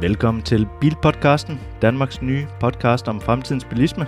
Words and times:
Velkommen 0.00 0.42
til 0.42 0.66
Bilpodcasten, 0.80 1.60
Danmarks 1.82 2.22
nye 2.22 2.46
podcast 2.60 3.08
om 3.08 3.20
fremtidens 3.20 3.64
bilisme. 3.64 4.06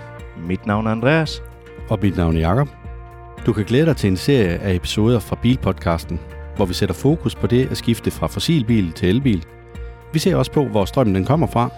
Mit 0.49 0.67
navn 0.67 0.87
er 0.87 0.91
Andreas. 0.91 1.42
Og 1.89 1.99
mit 2.03 2.17
navn 2.17 2.37
er 2.37 2.41
Jakob. 2.41 2.68
Du 3.47 3.53
kan 3.53 3.65
glæde 3.65 3.87
dig 3.87 3.97
til 3.97 4.10
en 4.10 4.17
serie 4.17 4.58
af 4.58 4.75
episoder 4.75 5.20
fra 5.20 5.39
Bilpodcasten, 5.42 6.20
hvor 6.57 6.65
vi 6.65 6.75
sætter 6.75 6.94
fokus 6.94 7.34
på 7.34 7.47
det 7.47 7.70
at 7.70 7.76
skifte 7.76 8.11
fra 8.11 8.27
fossilbil 8.27 8.93
til 8.93 9.09
elbil. 9.09 9.45
Vi 10.13 10.19
ser 10.19 10.37
også 10.37 10.53
på, 10.53 10.65
hvor 10.65 10.85
strømmen 10.85 11.15
den 11.15 11.25
kommer 11.25 11.47
fra. 11.47 11.71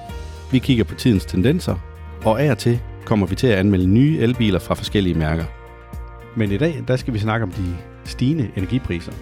Vi 0.52 0.58
kigger 0.58 0.84
på 0.84 0.94
tidens 0.94 1.24
tendenser, 1.24 1.76
og 2.24 2.42
af 2.42 2.50
og 2.50 2.58
til 2.58 2.80
kommer 3.04 3.26
vi 3.26 3.34
til 3.34 3.46
at 3.46 3.58
anmelde 3.58 3.86
nye 3.86 4.18
elbiler 4.18 4.58
fra 4.58 4.74
forskellige 4.74 5.18
mærker. 5.18 5.44
Men 6.36 6.52
i 6.52 6.56
dag, 6.56 6.84
der 6.88 6.96
skal 6.96 7.14
vi 7.14 7.18
snakke 7.18 7.44
om 7.44 7.50
de 7.50 7.76
stigende 8.04 8.50
energipriser. 8.56 9.12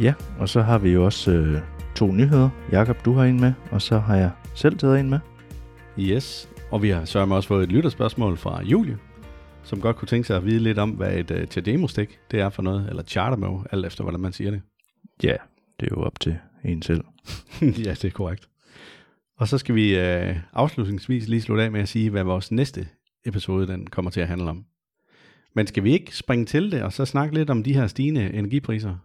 Ja, 0.00 0.14
og 0.38 0.48
så 0.48 0.62
har 0.62 0.78
vi 0.78 0.90
jo 0.90 1.04
også 1.04 1.30
øh, 1.30 1.60
to 1.96 2.12
nyheder. 2.12 2.50
Jakob, 2.72 3.04
du 3.04 3.12
har 3.12 3.24
en 3.24 3.40
med, 3.40 3.52
og 3.70 3.82
så 3.82 3.98
har 3.98 4.16
jeg 4.16 4.30
selv 4.54 4.78
taget 4.78 5.00
en 5.00 5.10
med. 5.10 5.18
Yes, 5.98 6.48
og 6.70 6.82
vi 6.82 6.88
har 6.88 7.04
sørget 7.04 7.32
også 7.32 7.48
fået 7.48 7.62
et 7.62 7.72
lytterspørgsmål 7.72 8.36
fra 8.36 8.62
Julie, 8.62 8.98
som 9.62 9.80
godt 9.80 9.96
kunne 9.96 10.08
tænke 10.08 10.26
sig 10.26 10.36
at 10.36 10.44
vide 10.44 10.58
lidt 10.58 10.78
om, 10.78 10.90
hvad 10.90 11.18
et 11.18 11.30
uh, 11.30 11.44
Tademo-stik 11.44 12.18
det 12.30 12.40
er 12.40 12.48
for 12.48 12.62
noget, 12.62 12.88
eller 12.88 13.02
Chartermo, 13.02 13.62
alt 13.70 13.86
efter 13.86 14.02
hvordan 14.02 14.20
man 14.20 14.32
siger 14.32 14.50
det. 14.50 14.62
Ja, 15.22 15.36
det 15.80 15.86
er 15.86 15.96
jo 15.96 16.02
op 16.02 16.20
til 16.20 16.38
en 16.64 16.82
selv. 16.82 17.04
ja, 17.86 17.90
det 17.90 18.04
er 18.04 18.10
korrekt. 18.10 18.48
Og 19.38 19.48
så 19.48 19.58
skal 19.58 19.74
vi 19.74 19.94
uh, 19.94 20.36
afslutningsvis 20.52 21.28
lige 21.28 21.42
slutte 21.42 21.64
af 21.64 21.72
med 21.72 21.80
at 21.80 21.88
sige, 21.88 22.10
hvad 22.10 22.24
vores 22.24 22.52
næste 22.52 22.88
episode 23.26 23.66
den 23.66 23.86
kommer 23.86 24.10
til 24.10 24.20
at 24.20 24.28
handle 24.28 24.50
om. 24.50 24.64
Men 25.54 25.66
skal 25.66 25.84
vi 25.84 25.92
ikke 25.92 26.16
springe 26.16 26.44
til 26.44 26.72
det, 26.72 26.82
og 26.82 26.92
så 26.92 27.04
snakke 27.04 27.34
lidt 27.34 27.50
om 27.50 27.62
de 27.62 27.74
her 27.74 27.86
stigende 27.86 28.34
energipriser? 28.34 28.96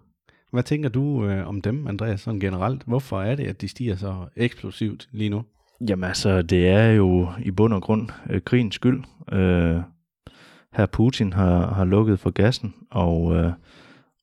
Hvad 0.52 0.64
tænker 0.64 0.90
du 0.90 1.26
øh, 1.26 1.48
om 1.48 1.62
dem, 1.62 1.88
Andreas, 1.88 2.22
sådan 2.22 2.40
generelt? 2.40 2.84
Hvorfor 2.84 3.22
er 3.22 3.36
det, 3.36 3.48
at 3.48 3.62
de 3.62 3.68
stiger 3.68 3.96
så 3.96 4.16
eksplosivt 4.36 5.10
lige 5.12 5.30
nu? 5.30 5.44
Jamen 5.88 6.04
altså, 6.04 6.41
det 6.41 6.68
er 6.68 6.91
jo 6.91 7.27
i 7.44 7.52
bund 7.52 7.74
og 7.74 7.82
grund 7.82 8.10
øh, 8.30 8.41
krigens 8.41 8.76
skyld. 8.76 9.04
Øh, 9.32 9.82
her 10.74 10.85
Putin 10.85 11.34
har, 11.34 11.74
har 11.74 11.85
lukket 11.85 12.20
for 12.20 12.29
gassen, 12.29 12.74
og, 12.91 13.35
øh, 13.35 13.52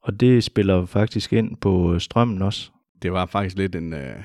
og 0.03 0.21
det 0.21 0.45
spiller 0.45 0.87
faktisk 0.87 1.33
ind 1.33 1.57
på 1.57 1.99
strømmen 1.99 2.43
også. 2.43 2.71
Det 3.03 3.13
var 3.13 3.27
faktisk 3.27 3.57
lidt 3.57 3.77
en, 3.77 3.95
øh, 3.95 4.17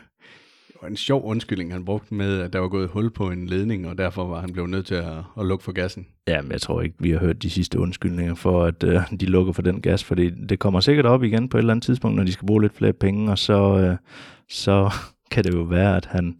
en 0.87 0.95
sjov 0.95 1.25
undskyldning, 1.25 1.71
han 1.71 1.85
brugte 1.85 2.13
med, 2.13 2.39
at 2.41 2.53
der 2.53 2.59
var 2.59 2.67
gået 2.67 2.89
hul 2.89 3.09
på 3.09 3.29
en 3.29 3.47
ledning, 3.47 3.87
og 3.87 3.97
derfor 3.97 4.27
var 4.27 4.41
han 4.41 4.53
blevet 4.53 4.69
nødt 4.69 4.85
til 4.85 4.95
at, 4.95 5.17
at 5.39 5.45
lukke 5.45 5.63
for 5.63 5.71
gassen. 5.71 6.07
Ja, 6.27 6.41
men 6.41 6.51
jeg 6.51 6.61
tror 6.61 6.81
ikke, 6.81 6.95
vi 6.99 7.11
har 7.11 7.19
hørt 7.19 7.43
de 7.43 7.49
sidste 7.49 7.79
undskyldninger 7.79 8.35
for, 8.35 8.63
at 8.63 8.83
øh, 8.83 9.01
de 9.19 9.25
lukker 9.25 9.53
for 9.53 9.61
den 9.61 9.81
gas, 9.81 10.03
fordi 10.03 10.29
det 10.29 10.59
kommer 10.59 10.79
sikkert 10.79 11.05
op 11.05 11.23
igen 11.23 11.49
på 11.49 11.57
et 11.57 11.59
eller 11.59 11.73
andet 11.73 11.83
tidspunkt, 11.83 12.17
når 12.17 12.23
de 12.23 12.31
skal 12.31 12.45
bruge 12.45 12.61
lidt 12.61 12.75
flere 12.75 12.93
penge, 12.93 13.31
og 13.31 13.37
så, 13.37 13.77
øh, 13.79 13.97
så 14.49 14.93
kan 15.31 15.43
det 15.43 15.53
jo 15.53 15.61
være, 15.61 15.97
at 15.97 16.05
han, 16.05 16.35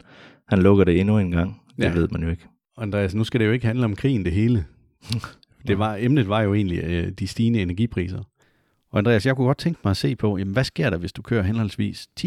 han 0.48 0.62
lukker 0.62 0.84
det 0.84 1.00
endnu 1.00 1.20
en 1.20 1.32
gang. 1.32 1.62
Det 1.78 1.84
ja. 1.84 1.94
ved 1.94 2.08
man 2.12 2.24
jo 2.24 2.30
ikke. 2.30 2.44
Andreas, 2.78 3.16
nu 3.16 3.24
skal 3.24 3.40
det 3.40 3.46
jo 3.46 3.52
ikke 3.52 3.66
handle 3.66 3.86
om 3.86 3.96
krigen 3.96 4.26
det 4.26 4.34
hele. 4.34 4.66
det 5.68 5.80
var, 5.80 5.98
emnet 6.00 6.30
var 6.30 6.42
jo 6.42 6.54
egentlig 6.54 6.84
øh, 6.84 7.12
de 7.12 7.28
stigende 7.28 7.62
energipriser. 7.62 8.24
Og 8.94 9.00
Andreas, 9.00 9.26
jeg 9.26 9.36
kunne 9.36 9.48
godt 9.48 9.58
tænke 9.58 9.80
mig 9.84 9.92
at 9.92 9.98
se 9.98 10.16
på, 10.16 10.38
jamen, 10.38 10.54
hvad 10.54 10.64
sker 10.64 10.90
der, 10.90 10.98
hvis 10.98 11.14
du 11.14 11.22
kører 11.22 11.44
henholdsvis 11.44 12.08
10.000, 12.20 12.26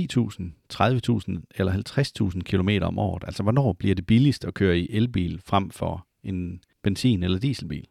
30.000 0.73 1.42
eller 1.55 2.31
50.000 2.33 2.41
km 2.41 2.69
om 2.83 2.98
året? 2.98 3.25
Altså, 3.27 3.42
hvornår 3.42 3.73
bliver 3.73 3.95
det 3.95 4.06
billigst 4.06 4.45
at 4.45 4.55
køre 4.55 4.78
i 4.78 4.89
elbil 4.91 5.41
frem 5.45 5.70
for 5.70 6.06
en 6.23 6.61
benzin- 6.83 7.25
eller 7.25 7.39
dieselbil? 7.39 7.86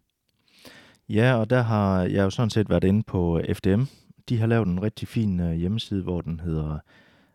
Ja, 1.10 1.36
og 1.36 1.50
der 1.50 1.62
har 1.62 2.02
jeg 2.02 2.24
jo 2.24 2.30
sådan 2.30 2.50
set 2.50 2.70
været 2.70 2.84
inde 2.84 3.04
på 3.04 3.42
FDM. 3.54 3.84
De 4.30 4.38
har 4.38 4.48
lavet 4.48 4.68
en 4.68 4.82
rigtig 4.82 5.08
fin 5.08 5.40
øh, 5.40 5.54
hjemmeside, 5.54 6.04
hvor 6.04 6.22
den 6.22 6.40
hedder, 6.40 6.80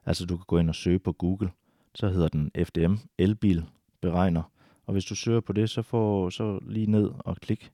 altså 0.06 0.26
du 0.26 0.36
kan 0.36 0.44
gå 0.46 0.58
ind 0.58 0.68
og 0.68 0.74
søge 0.74 0.98
på 0.98 1.12
Google, 1.12 1.50
så 1.94 2.08
hedder 2.08 2.28
den 2.28 2.50
FDM 2.64 2.94
Elbil 3.18 3.64
Beregner. 4.00 4.42
Og 4.86 4.92
hvis 4.92 5.04
du 5.04 5.14
søger 5.14 5.40
på 5.40 5.52
det, 5.52 5.70
så 5.70 5.82
får 5.82 6.30
så 6.30 6.58
lige 6.66 6.90
ned 6.90 7.10
og 7.18 7.36
klik. 7.36 7.70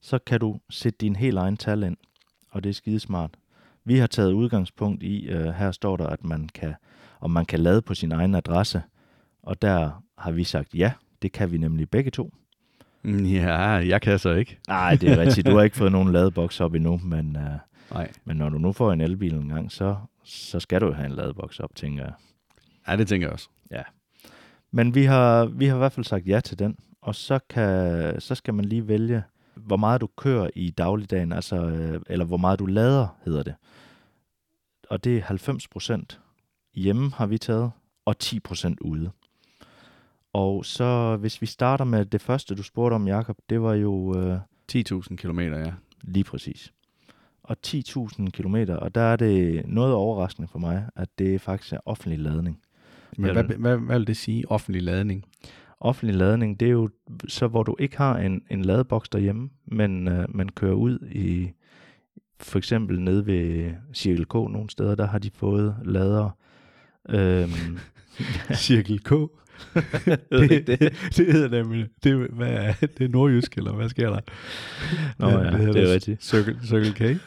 Så 0.00 0.18
kan 0.18 0.40
du 0.40 0.58
sætte 0.70 0.96
din 1.00 1.16
helt 1.16 1.38
egen 1.38 1.56
tal 1.56 1.82
ind 1.82 1.96
og 2.50 2.64
det 2.64 2.70
er 2.70 2.74
skidesmart. 2.74 3.30
Vi 3.84 3.98
har 3.98 4.06
taget 4.06 4.32
udgangspunkt 4.32 5.02
i, 5.02 5.34
uh, 5.34 5.40
her 5.40 5.70
står 5.70 5.96
der, 5.96 6.06
at 6.06 6.24
man 6.24 6.48
kan, 6.54 6.74
om 7.20 7.30
man 7.30 7.46
kan 7.46 7.60
lade 7.60 7.82
på 7.82 7.94
sin 7.94 8.12
egen 8.12 8.34
adresse, 8.34 8.82
og 9.42 9.62
der 9.62 10.02
har 10.18 10.30
vi 10.30 10.44
sagt 10.44 10.74
ja, 10.74 10.92
det 11.22 11.32
kan 11.32 11.52
vi 11.52 11.58
nemlig 11.58 11.90
begge 11.90 12.10
to. 12.10 12.34
Mm, 13.02 13.24
ja, 13.24 13.58
jeg 13.62 14.02
kan 14.02 14.18
så 14.18 14.30
ikke. 14.34 14.58
Nej, 14.68 14.94
det 14.94 15.10
er 15.10 15.18
rigtigt. 15.22 15.46
Du 15.46 15.56
har 15.56 15.62
ikke 15.62 15.76
fået 15.76 15.92
nogen 15.92 16.12
ladeboks 16.12 16.60
op 16.60 16.74
endnu, 16.74 17.00
men, 17.04 17.36
uh, 17.36 17.42
Nej. 17.92 18.10
men 18.24 18.36
når 18.36 18.48
du 18.48 18.58
nu 18.58 18.72
får 18.72 18.92
en 18.92 19.00
elbil 19.00 19.34
en 19.34 19.48
gang, 19.48 19.72
så, 19.72 19.96
så 20.24 20.60
skal 20.60 20.80
du 20.80 20.92
have 20.92 21.06
en 21.06 21.12
ladeboks 21.12 21.60
op, 21.60 21.74
tænker 21.74 22.04
jeg. 22.04 22.12
Ja, 22.88 22.96
det 22.96 23.08
tænker 23.08 23.26
jeg 23.26 23.32
også. 23.32 23.48
Ja. 23.70 23.82
Men 24.70 24.94
vi 24.94 25.04
har, 25.04 25.44
vi 25.44 25.66
har 25.66 25.74
i 25.74 25.78
hvert 25.78 25.92
fald 25.92 26.04
sagt 26.04 26.26
ja 26.26 26.40
til 26.40 26.58
den, 26.58 26.76
og 27.00 27.14
så, 27.14 27.38
kan, 27.50 28.20
så 28.20 28.34
skal 28.34 28.54
man 28.54 28.64
lige 28.64 28.88
vælge, 28.88 29.22
hvor 29.66 29.76
meget 29.76 30.00
du 30.00 30.08
kører 30.16 30.50
i 30.54 30.70
dagligdagen, 30.70 31.32
altså, 31.32 31.56
øh, 31.56 32.00
eller 32.06 32.24
hvor 32.24 32.36
meget 32.36 32.58
du 32.58 32.66
lader, 32.66 33.06
hedder 33.24 33.42
det. 33.42 33.54
Og 34.90 35.04
det 35.04 35.16
er 35.16 35.22
90 35.22 35.68
procent 35.68 36.20
hjemme 36.74 37.10
har 37.14 37.26
vi 37.26 37.38
taget, 37.38 37.70
og 38.04 38.18
10 38.18 38.40
procent 38.40 38.80
ude. 38.80 39.10
Og 40.32 40.64
så 40.64 41.16
hvis 41.16 41.40
vi 41.40 41.46
starter 41.46 41.84
med 41.84 42.04
det 42.04 42.20
første, 42.20 42.54
du 42.54 42.62
spurgte 42.62 42.94
om, 42.94 43.08
Jakob, 43.08 43.36
det 43.50 43.62
var 43.62 43.74
jo... 43.74 44.18
Øh, 44.18 44.38
10.000 44.72 45.16
km, 45.16 45.40
ja. 45.40 45.72
Lige 46.02 46.24
præcis. 46.24 46.72
Og 47.42 47.56
10.000 47.66 48.30
km, 48.30 48.56
og 48.68 48.94
der 48.94 49.00
er 49.00 49.16
det 49.16 49.62
noget 49.66 49.94
overraskende 49.94 50.48
for 50.48 50.58
mig, 50.58 50.88
at 50.96 51.08
det 51.18 51.40
faktisk 51.40 51.72
er 51.72 51.78
offentlig 51.86 52.18
ladning. 52.18 52.60
Men 53.18 53.32
hvad, 53.32 53.44
hvad, 53.44 53.76
hvad 53.76 53.98
vil 53.98 54.06
det 54.06 54.16
sige, 54.16 54.50
offentlig 54.50 54.82
ladning? 54.82 55.24
Offentlig 55.80 56.16
ladning, 56.16 56.60
det 56.60 56.68
er 56.68 56.72
jo 56.72 56.88
så, 57.28 57.46
hvor 57.46 57.62
du 57.62 57.76
ikke 57.78 57.96
har 57.96 58.18
en, 58.18 58.42
en 58.50 58.62
ladeboks 58.62 59.08
derhjemme, 59.08 59.50
men 59.66 60.08
øh, 60.08 60.36
man 60.36 60.48
kører 60.48 60.74
ud 60.74 60.98
i, 61.12 61.50
for 62.40 62.58
eksempel 62.58 63.00
nede 63.00 63.26
ved 63.26 63.72
Cirkel 63.94 64.26
K 64.26 64.34
nogle 64.34 64.70
steder, 64.70 64.94
der 64.94 65.06
har 65.06 65.18
de 65.18 65.30
fået 65.34 65.76
lader. 65.84 66.30
Øhm, 67.08 67.78
Cirkel 68.54 69.02
K? 69.02 69.10
det, 70.30 70.66
det, 70.66 70.78
det 71.16 71.32
hedder 71.32 71.48
nemlig, 71.48 71.88
det, 72.04 72.28
hvad 72.30 72.52
er, 72.52 72.72
det 72.80 73.04
er 73.04 73.08
nordjysk, 73.08 73.56
eller 73.56 73.72
hvad 73.72 73.88
sker 73.88 74.10
der? 74.10 74.20
Nå 75.18 75.28
ja, 75.28 75.50
det, 75.50 75.74
det 75.74 75.90
er 75.90 75.92
rigtigt. 75.92 76.24
Circle, 76.24 76.58
Circle 76.66 76.92
K? 76.92 77.20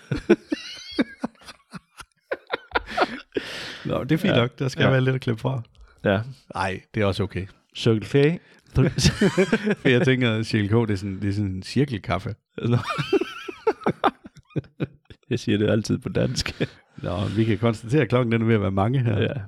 Nå, 3.86 4.04
det 4.04 4.12
er 4.12 4.18
fint 4.18 4.34
ja, 4.34 4.40
nok, 4.40 4.60
der 4.60 4.68
skal 4.68 4.84
ja. 4.84 4.90
være 4.90 5.02
lidt 5.02 5.16
at 5.16 5.22
klippe 5.22 5.42
fra. 5.42 5.62
Ja. 6.04 6.22
Nej, 6.56 6.82
det 6.94 7.02
er 7.02 7.06
også 7.06 7.24
okay. 7.24 7.48
Circle 7.76 8.06
K. 8.06 8.42
For 9.82 9.90
jeg 9.90 10.06
tænker, 10.06 10.32
at 10.32 10.46
Circle 10.46 10.68
K, 10.68 10.88
det 10.88 10.94
er 10.94 10.96
sådan, 10.96 11.22
det 11.22 11.30
er 11.30 11.34
sådan 11.34 11.52
en 11.52 11.64
cirkelkaffe. 11.64 12.36
jeg 15.30 15.40
siger 15.40 15.58
det 15.58 15.70
altid 15.70 15.98
på 15.98 16.10
dansk. 16.10 16.62
Nå, 17.04 17.26
vi 17.36 17.44
kan 17.44 17.58
konstatere, 17.58 18.02
at 18.02 18.10
klokken 18.10 18.32
den 18.32 18.42
er 18.42 18.46
ved 18.46 18.56
at 18.56 18.62
være 18.62 18.72
mange 18.72 19.00
her. 19.00 19.20
Ja. 19.20 19.42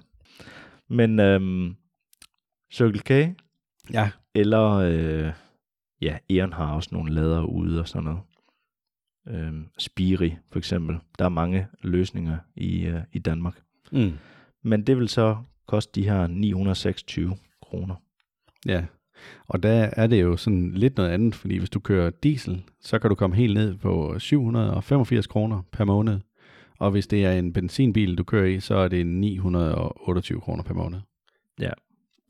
Men 0.90 1.20
øhm, 1.20 1.76
Circle 2.74 3.00
K, 3.00 3.10
ja. 3.94 4.12
eller 4.36 4.70
øh, 4.70 5.32
ja, 6.02 6.18
Eon 6.30 6.54
har 6.54 6.74
også 6.74 6.90
nogle 6.92 7.14
lader 7.14 7.44
ude 7.44 7.80
og 7.80 7.88
sådan 7.88 8.04
noget. 8.04 8.20
Øhm, 9.28 9.68
Spiri 9.78 10.36
for 10.52 10.60
eksempel. 10.60 10.98
Der 11.20 11.26
er 11.26 11.30
mange 11.30 11.68
løsninger 11.82 12.38
i, 12.56 12.86
øh, 12.86 13.02
i 13.12 13.20
Danmark. 13.20 13.62
Mm. 13.92 14.14
Men 14.64 14.88
det 14.88 14.98
vil 14.98 15.10
så 15.10 15.38
koste 15.68 16.02
de 16.02 16.10
her 16.10 16.28
926 16.28 17.38
kroner. 17.62 17.96
Ja, 18.68 18.86
og 19.48 19.64
der 19.64 19.90
er 19.94 20.08
det 20.08 20.22
jo 20.22 20.38
sådan 20.38 20.72
lidt 20.72 20.98
noget 20.98 21.10
andet, 21.10 21.36
fordi 21.36 21.58
hvis 21.58 21.70
du 21.70 21.80
kører 21.80 22.10
diesel, 22.10 22.64
så 22.82 23.00
kan 23.00 23.10
du 23.10 23.16
komme 23.16 23.36
helt 23.36 23.54
ned 23.54 23.78
på 23.78 24.20
785 24.20 25.28
kroner 25.28 25.62
per 25.72 25.86
måned. 25.86 26.20
Og 26.80 26.92
hvis 26.92 27.08
det 27.08 27.26
er 27.26 27.32
en 27.32 27.54
benzinbil, 27.54 28.18
du 28.18 28.24
kører 28.24 28.46
i, 28.46 28.60
så 28.60 28.76
er 28.76 28.88
det 28.88 29.08
928 29.08 30.42
kroner 30.42 30.64
per 30.64 30.74
måned. 30.74 31.00
Ja, 31.60 31.72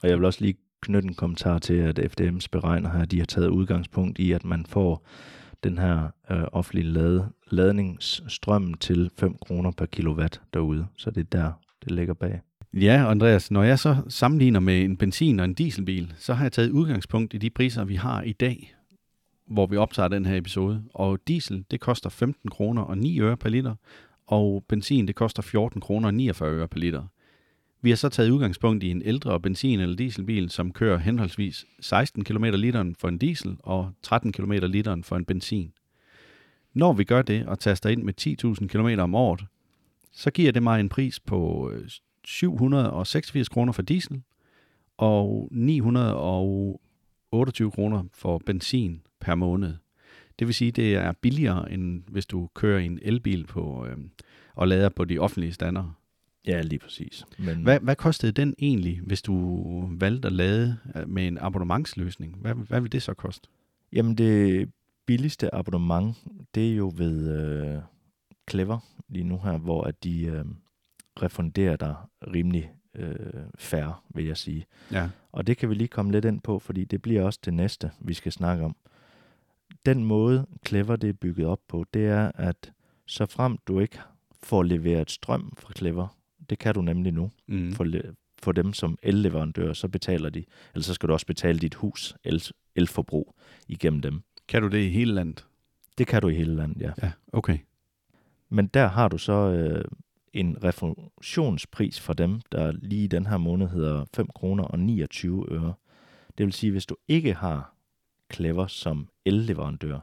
og 0.02 0.10
jeg 0.10 0.18
vil 0.18 0.26
også 0.26 0.42
lige 0.42 0.58
knytte 0.82 1.08
en 1.08 1.14
kommentar 1.14 1.60
til, 1.60 1.74
at 1.74 2.00
FDM's 2.00 2.48
beregner 2.52 2.92
her, 2.92 3.06
de 3.06 3.20
har 3.20 3.26
taget 3.26 3.48
udgangspunkt 3.48 4.20
i, 4.20 4.32
at 4.32 4.46
man 4.46 4.66
får 4.66 5.08
den 5.64 5.78
her 5.78 6.10
øh, 6.32 6.44
offentlige 6.52 6.88
lade, 6.88 7.30
ladningsstrøm 7.52 8.74
til 8.74 9.12
5 9.18 9.36
kroner 9.42 9.72
per 9.72 9.86
kilowatt 9.86 10.42
derude. 10.54 10.88
Så 10.98 11.12
det 11.12 11.22
er 11.22 11.38
der, 11.38 11.52
det 11.84 11.92
ligger 11.92 12.14
bag. 12.14 12.42
Ja, 12.74 13.10
Andreas, 13.12 13.52
når 13.52 13.64
jeg 13.64 13.80
så 13.80 13.98
sammenligner 14.08 14.60
med 14.60 14.82
en 14.82 14.98
benzin- 14.98 15.40
og 15.40 15.46
en 15.46 15.54
dieselbil, 15.54 16.14
så 16.18 16.34
har 16.34 16.46
jeg 16.46 16.52
taget 16.52 16.70
udgangspunkt 16.70 17.34
i 17.34 17.38
de 17.38 17.50
priser, 17.50 17.84
vi 17.84 17.96
har 17.96 18.22
i 18.22 18.32
dag, 18.32 18.76
hvor 19.48 19.68
vi 19.68 19.78
optager 19.78 20.08
den 20.08 20.26
her 20.26 20.38
episode. 20.38 20.84
Og 20.94 21.20
diesel, 21.28 21.66
det 21.72 21.80
koster 21.80 22.10
15 22.10 22.50
kroner 22.50 22.82
og 22.82 22.98
9 22.98 23.20
øre 23.20 23.38
per 23.38 23.50
liter, 23.50 23.76
og 24.28 24.66
benzin, 24.70 25.08
det 25.08 25.16
koster 25.16 25.42
14 25.42 25.82
kroner 25.82 26.08
og 26.08 26.14
49 26.14 26.50
øre 26.50 26.68
per 26.68 26.80
liter. 26.80 27.04
Vi 27.82 27.90
har 27.90 27.96
så 27.96 28.10
taget 28.10 28.30
udgangspunkt 28.30 28.84
i 28.84 28.92
en 28.92 29.02
ældre 29.02 29.40
benzin- 29.40 29.80
eller 29.80 29.96
dieselbil, 29.96 30.50
som 30.50 30.72
kører 30.72 30.98
henholdsvis 30.98 31.66
16 31.80 32.24
km 32.24 32.44
literen 32.44 32.96
for 32.96 33.08
en 33.08 33.18
diesel 33.18 33.58
og 33.60 33.92
13 34.04 34.32
km 34.32 34.52
literen 34.52 35.04
for 35.04 35.16
en 35.16 35.26
benzin. 35.26 35.74
Når 36.74 36.94
vi 36.94 37.04
gør 37.04 37.22
det 37.22 37.46
og 37.46 37.60
taster 37.60 37.90
ind 37.90 38.04
med 38.04 38.14
10.000 38.62 38.68
km 38.68 39.00
om 39.00 39.16
året, 39.16 39.46
så 40.12 40.32
giver 40.32 40.52
det 40.52 40.64
mig 40.64 40.80
en 40.80 40.90
pris 40.90 41.20
på 41.20 41.72
øh, 41.74 41.90
786 42.26 43.50
kroner 43.50 43.74
for 43.74 43.82
diesel 43.82 44.22
og 44.98 45.50
928 45.52 47.72
kroner 47.72 48.04
for 48.14 48.42
benzin 48.46 49.02
per 49.20 49.36
måned. 49.36 49.74
Det 50.40 50.48
vil 50.48 50.56
sige, 50.56 50.72
det 50.72 50.96
er 50.96 51.12
billigere, 51.12 51.72
end 51.72 52.04
hvis 52.08 52.26
du 52.26 52.50
kører 52.54 52.80
en 52.80 53.00
elbil 53.02 53.46
på, 53.46 53.86
øh, 53.86 53.98
og 54.56 54.68
lader 54.68 54.90
på 54.90 55.06
de 55.06 55.20
offentlige 55.20 55.54
standere. 55.54 55.94
Ja, 56.46 56.62
lige 56.62 56.80
præcis. 56.80 57.26
Men 57.40 57.64
Hvad, 57.64 57.80
hvad 57.80 57.96
kostede 57.96 58.32
den 58.32 58.54
egentlig, 58.60 59.00
hvis 59.04 59.22
du 59.22 59.90
valgte 60.00 60.26
at 60.26 60.32
lade 60.32 60.78
øh, 60.96 61.10
med 61.10 61.28
en 61.28 61.38
abonnementsløsning? 61.38 62.38
Hvad, 62.42 62.54
hvad 62.54 62.82
vil 62.82 62.92
det 62.92 63.04
så 63.04 63.14
koste? 63.14 63.50
Jamen 63.94 64.16
det 64.16 64.70
billigste 65.06 65.56
abonnement, 65.56 66.18
det 66.56 66.72
er 66.72 66.76
jo 66.76 66.94
ved 66.96 67.40
øh, 67.40 67.82
Clever 68.50 68.80
lige 69.10 69.24
nu 69.24 69.40
her, 69.44 69.58
hvor 69.58 69.84
at 69.84 70.04
de 70.04 70.26
øh, 70.26 70.46
refunderer 71.22 71.76
dig 71.76 71.96
rimelig 72.34 72.72
øh, 72.96 73.16
færre, 73.58 73.94
vil 74.16 74.26
jeg 74.26 74.38
sige. 74.38 74.66
Ja. 74.92 75.10
Og 75.32 75.48
det 75.48 75.58
kan 75.58 75.70
vi 75.70 75.76
lige 75.76 75.88
komme 75.88 76.12
lidt 76.12 76.26
ind 76.26 76.42
på, 76.42 76.60
fordi 76.60 76.86
det 76.86 77.02
bliver 77.02 77.24
også 77.24 77.40
det 77.46 77.54
næste, 77.54 77.92
vi 78.00 78.14
skal 78.14 78.32
snakke 78.32 78.64
om. 78.66 78.76
Den 79.86 80.06
måde, 80.06 80.46
Clever 80.68 80.96
det 80.96 81.10
er 81.10 81.14
bygget 81.14 81.48
op 81.48 81.60
på, 81.68 81.86
det 81.94 82.06
er, 82.08 82.32
at 82.36 82.72
så 83.06 83.26
frem 83.26 83.58
du 83.68 83.80
ikke 83.80 84.00
får 84.44 84.64
leveret 84.64 85.12
strøm 85.12 85.54
fra 85.58 85.74
Clever, 85.78 86.18
det 86.50 86.60
kan 86.60 86.74
du 86.74 86.82
nemlig 86.82 87.12
nu, 87.14 87.32
Mm. 87.48 87.74
for, 87.74 87.88
for 88.44 88.52
dem 88.52 88.74
som 88.74 88.98
elleverandør, 89.04 89.74
så 89.74 89.88
betaler 89.88 90.30
de, 90.30 90.44
eller 90.74 90.84
så 90.84 90.94
skal 90.94 91.10
du 91.10 91.14
også 91.14 91.26
betale 91.26 91.60
dit 91.60 91.76
hus 91.76 92.16
el, 92.24 92.44
elforbrug 92.76 93.36
igennem 93.68 94.02
dem. 94.02 94.22
Kan 94.48 94.62
du 94.62 94.68
det 94.68 94.78
i 94.84 94.90
hele 94.90 95.14
landet? 95.14 95.46
Det 95.98 96.08
kan 96.08 96.22
du 96.22 96.28
i 96.30 96.36
hele 96.36 96.56
landet, 96.56 96.82
ja. 96.82 96.92
Ja, 97.04 97.12
okay. 97.34 97.58
Men 98.50 98.68
der 98.68 98.88
har 98.88 99.08
du 99.08 99.18
så 99.18 99.34
øh, 99.34 99.86
en 100.34 100.64
refusionspris 100.64 102.00
for 102.00 102.14
dem, 102.14 102.42
der 102.52 102.72
lige 102.72 103.04
i 103.04 103.08
den 103.08 103.26
her 103.26 103.38
måned 103.38 103.68
hedder 103.68 104.06
5 104.16 104.28
kroner 104.36 104.64
og 104.64 104.80
29 104.80 105.46
øre. 105.52 105.74
Det 106.38 106.46
vil 106.46 106.54
sige, 106.54 106.72
hvis 106.72 106.86
du 106.86 106.96
ikke 107.08 107.34
har 107.34 107.74
Clever 108.34 108.68
som 108.68 109.10
elleverandør, 109.26 110.00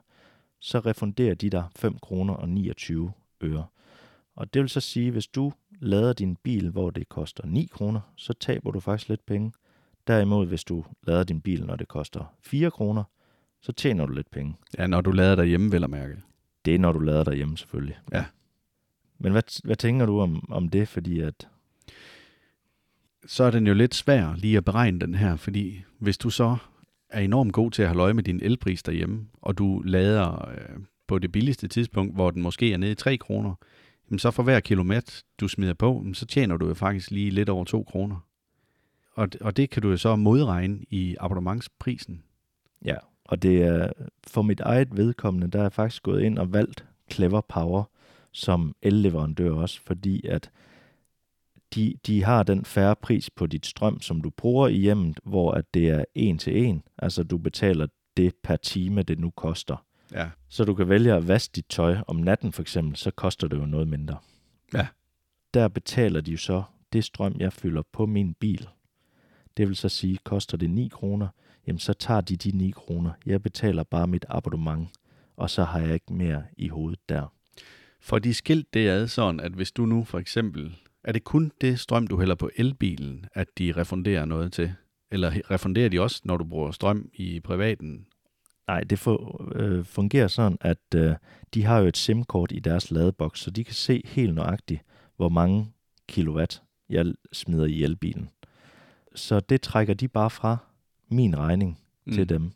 så 0.61 0.79
refunderer 0.79 1.35
de 1.35 1.51
dig 1.51 1.65
5 1.77 1.99
kroner 1.99 2.35
og 2.35 2.49
29 2.49 3.13
øre. 3.43 3.67
Og 4.37 4.55
det 4.55 4.63
vil 4.63 4.69
så 4.69 4.81
sige, 4.81 5.11
hvis 5.11 5.27
du 5.27 5.53
lader 5.81 6.13
din 6.13 6.37
bil, 6.37 6.71
hvor 6.71 6.91
det 6.91 7.09
koster 7.09 7.47
9 7.47 7.69
kroner, 7.73 8.01
så 8.17 8.33
taber 8.33 8.71
du 8.71 8.81
faktisk 8.81 9.09
lidt 9.09 9.27
penge. 9.27 9.53
Derimod, 10.07 10.47
hvis 10.47 10.65
du 10.65 10.85
lader 11.07 11.25
din 11.25 11.41
bil, 11.41 11.67
når 11.67 11.77
det 11.77 11.89
koster 11.89 12.35
4 12.43 12.71
kroner, 12.71 13.05
så 13.63 13.73
tjener 13.73 14.07
du 14.07 14.13
lidt 14.13 14.31
penge. 14.31 14.57
Ja, 14.79 14.87
når 14.87 15.01
du 15.01 15.11
lader 15.11 15.35
derhjemme, 15.35 15.73
vel 15.73 15.85
at 15.85 15.91
mærke. 15.91 16.17
Det 16.65 16.75
er, 16.75 16.79
når 16.79 16.93
du 16.93 16.99
lader 16.99 17.25
derhjemme 17.25 17.59
selvfølgelig. 17.59 17.99
Ja. 18.13 18.25
Men 19.21 19.33
hvad, 19.33 19.65
hvad 19.65 19.77
tænker 19.77 20.07
du 20.07 20.21
om, 20.21 20.53
om 20.53 20.69
det? 20.69 20.89
Fordi 20.89 21.21
at, 21.21 21.49
Så 23.27 23.45
er 23.45 23.51
den 23.51 23.67
jo 23.67 23.75
lidt 23.75 23.95
svær 23.95 24.35
lige 24.37 24.57
at 24.57 24.65
beregne 24.65 25.01
den 25.01 25.15
her, 25.15 25.37
fordi 25.37 25.85
hvis 25.99 26.19
du 26.19 26.31
så 26.31 26.57
er 27.09 27.21
enormt 27.21 27.53
god 27.53 27.71
til 27.71 27.83
at 27.83 27.89
holde 27.89 28.03
øje 28.03 28.15
med 28.15 28.23
din 28.23 28.41
elpris 28.43 28.83
derhjemme, 28.83 29.27
og 29.43 29.59
du 29.59 29.83
lader 29.85 30.49
øh, 30.49 30.79
på 31.07 31.19
det 31.19 31.33
billigste 31.33 31.69
tidspunkt, 31.69 32.15
hvor 32.15 32.31
den 32.31 32.43
måske 32.43 32.73
er 32.73 32.77
nede 32.77 32.93
i 32.93 32.95
3 32.95 33.17
kroner, 33.17 33.55
jamen 34.11 34.19
så 34.19 34.31
for 34.31 34.43
hver 34.43 34.61
kilometer, 34.61 35.23
du 35.41 35.49
smider 35.49 35.75
på, 35.75 36.05
så 36.13 36.27
tjener 36.27 36.57
du 36.57 36.69
jo 36.69 36.75
faktisk 36.75 37.11
lige 37.11 37.31
lidt 37.31 37.49
over 37.49 37.65
2 37.65 37.83
kroner. 37.83 38.27
Og, 39.15 39.29
og 39.41 39.57
det 39.57 39.71
kan 39.71 39.83
du 39.83 39.91
jo 39.91 39.97
så 39.97 40.17
modregne 40.17 40.79
i 40.91 41.17
abonnementsprisen. 41.21 42.23
ja, 42.85 42.97
og 43.25 43.43
det 43.43 43.63
er 43.63 43.93
for 44.27 44.43
mit 44.43 44.61
eget 44.61 44.97
vedkommende, 44.97 45.51
der 45.51 45.59
er 45.59 45.63
jeg 45.63 45.73
faktisk 45.73 46.03
gået 46.03 46.23
ind 46.23 46.39
og 46.39 46.53
valgt 46.53 46.85
Clever 47.13 47.41
Power 47.41 47.90
som 48.33 48.75
elleverandør 48.83 49.53
også, 49.53 49.81
fordi 49.81 50.27
at 50.27 50.51
de, 51.75 51.95
de 52.07 52.25
har 52.25 52.43
den 52.43 52.65
færre 52.65 52.97
pris 52.97 53.31
på 53.31 53.47
dit 53.47 53.67
strøm, 53.67 54.01
som 54.01 54.21
du 54.21 54.31
bruger 54.31 54.69
i 54.69 54.77
hjemmet, 54.77 55.21
hvor 55.25 55.53
at 55.53 55.75
det 55.75 55.89
er 55.89 56.05
en 56.15 56.39
til 56.39 56.65
en. 56.65 56.83
Altså 56.99 57.23
du 57.23 57.39
betaler 57.39 57.87
det 58.17 58.35
per 58.43 58.57
time, 58.57 59.03
det 59.03 59.19
nu 59.19 59.31
koster. 59.31 59.85
Ja. 60.13 60.31
Så 60.49 60.65
du 60.65 60.75
kan 60.75 60.89
vælge 60.89 61.15
at 61.15 61.29
vaske 61.29 61.53
dit 61.57 61.67
tøj 61.69 61.97
om 62.07 62.17
natten 62.17 62.53
for 62.53 62.63
eksempel, 62.63 62.97
så 62.97 63.11
koster 63.11 63.49
det 63.49 63.57
jo 63.57 63.67
noget 63.67 63.89
mindre. 63.89 64.17
Ja. 64.75 64.87
Der 65.55 65.69
betaler 65.69 66.21
de 66.21 66.31
jo 66.31 66.39
så 66.39 66.63
det 66.93 67.05
strøm, 67.05 67.37
jeg 67.39 67.53
fylder 67.53 67.83
på 67.93 68.07
min 68.07 68.35
bil. 68.35 68.69
Det 69.57 69.69
vil 69.69 69.77
så 69.77 69.89
sige, 69.89 70.19
koster 70.25 70.57
det 70.57 70.71
9 70.71 70.89
kroner, 70.89 71.29
jamen 71.67 71.79
så 71.79 71.93
tager 71.93 72.21
de 72.21 72.37
de 72.37 72.51
9 72.51 72.71
kroner. 72.71 73.13
Jeg 73.27 73.43
betaler 73.43 73.83
bare 73.83 74.07
mit 74.07 74.25
abonnement, 74.29 74.89
og 75.37 75.51
så 75.51 75.65
har 75.65 75.81
jeg 75.81 75.95
ikke 75.95 76.13
mere 76.13 76.45
i 76.57 76.69
hovedet 76.69 77.09
der. 77.09 77.33
For 78.01 78.19
de 78.19 78.35
skilt 78.35 78.75
det 78.75 78.89
ad 78.89 79.09
sådan, 79.09 79.41
at 79.41 79.53
hvis 79.53 79.73
du 79.73 79.87
nu 79.87 80.05
for 80.05 80.19
eksempel, 80.19 80.77
er 81.05 81.13
det 81.13 81.25
kun 81.25 81.53
det 81.61 81.81
strøm, 81.81 82.07
du 82.07 82.21
hælder 82.21 82.35
på 82.35 82.51
elbilen, 82.57 83.27
at 83.35 83.59
de 83.59 83.73
refunderer 83.77 84.25
noget 84.25 84.53
til? 84.53 84.73
Eller 85.11 85.51
refunderer 85.51 85.89
de 85.89 86.01
også, 86.01 86.21
når 86.25 86.37
du 86.37 86.45
bruger 86.45 86.71
strøm 86.71 87.11
i 87.15 87.41
privaten? 87.41 88.07
Nej, 88.67 88.81
det 88.81 88.99
for, 88.99 89.51
øh, 89.55 89.85
fungerer 89.85 90.29
sådan, 90.29 90.59
at 90.61 90.95
øh, 90.95 91.15
de 91.55 91.65
har 91.65 91.79
jo 91.79 91.87
et 91.87 91.97
SIM-kort 91.97 92.53
i 92.53 92.59
deres 92.59 92.91
ladeboks, 92.91 93.41
så 93.41 93.51
de 93.51 93.65
kan 93.65 93.75
se 93.75 94.03
helt 94.05 94.35
nøjagtigt, 94.35 94.83
hvor 95.17 95.29
mange 95.29 95.73
kilowatt 96.09 96.63
jeg 96.89 97.07
smider 97.33 97.65
i 97.65 97.83
elbilen. 97.83 98.29
Så 99.15 99.41
det 99.41 99.61
trækker 99.61 99.95
de 99.95 100.09
bare 100.09 100.31
fra 100.31 100.57
min 101.09 101.39
regning 101.39 101.79
mm. 102.07 102.13
til 102.13 102.29
dem. 102.29 102.53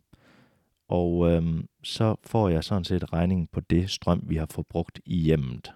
Og 0.89 1.31
øhm, 1.31 1.67
så 1.83 2.17
får 2.27 2.49
jeg 2.49 2.65
sådan 2.65 2.85
set 2.85 3.13
regningen 3.13 3.49
på 3.53 3.61
det 3.61 3.91
strøm, 3.91 4.23
vi 4.27 4.37
har 4.37 4.47
forbrugt 4.51 5.01
i 5.07 5.17
hjemmet. 5.17 5.73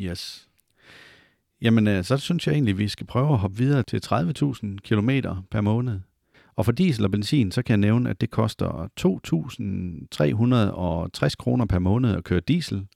Yes. 0.00 0.48
Jamen, 1.62 1.88
øh, 1.88 2.04
så 2.04 2.16
synes 2.16 2.46
jeg 2.46 2.52
egentlig, 2.52 2.72
at 2.72 2.78
vi 2.78 2.88
skal 2.88 3.06
prøve 3.06 3.32
at 3.32 3.38
hoppe 3.38 3.56
videre 3.56 3.82
til 3.82 4.00
30.000 4.06 4.76
km 4.76 5.10
per 5.50 5.60
måned. 5.60 6.00
Og 6.56 6.64
for 6.64 6.72
diesel 6.72 7.04
og 7.04 7.10
benzin, 7.10 7.52
så 7.52 7.62
kan 7.62 7.72
jeg 7.72 7.78
nævne, 7.78 8.10
at 8.10 8.20
det 8.20 8.30
koster 8.30 8.88
2.360 9.00 11.34
kroner 11.38 11.66
per 11.66 11.78
måned 11.78 12.16
at 12.16 12.24
køre 12.24 12.40
diesel. 12.40 12.86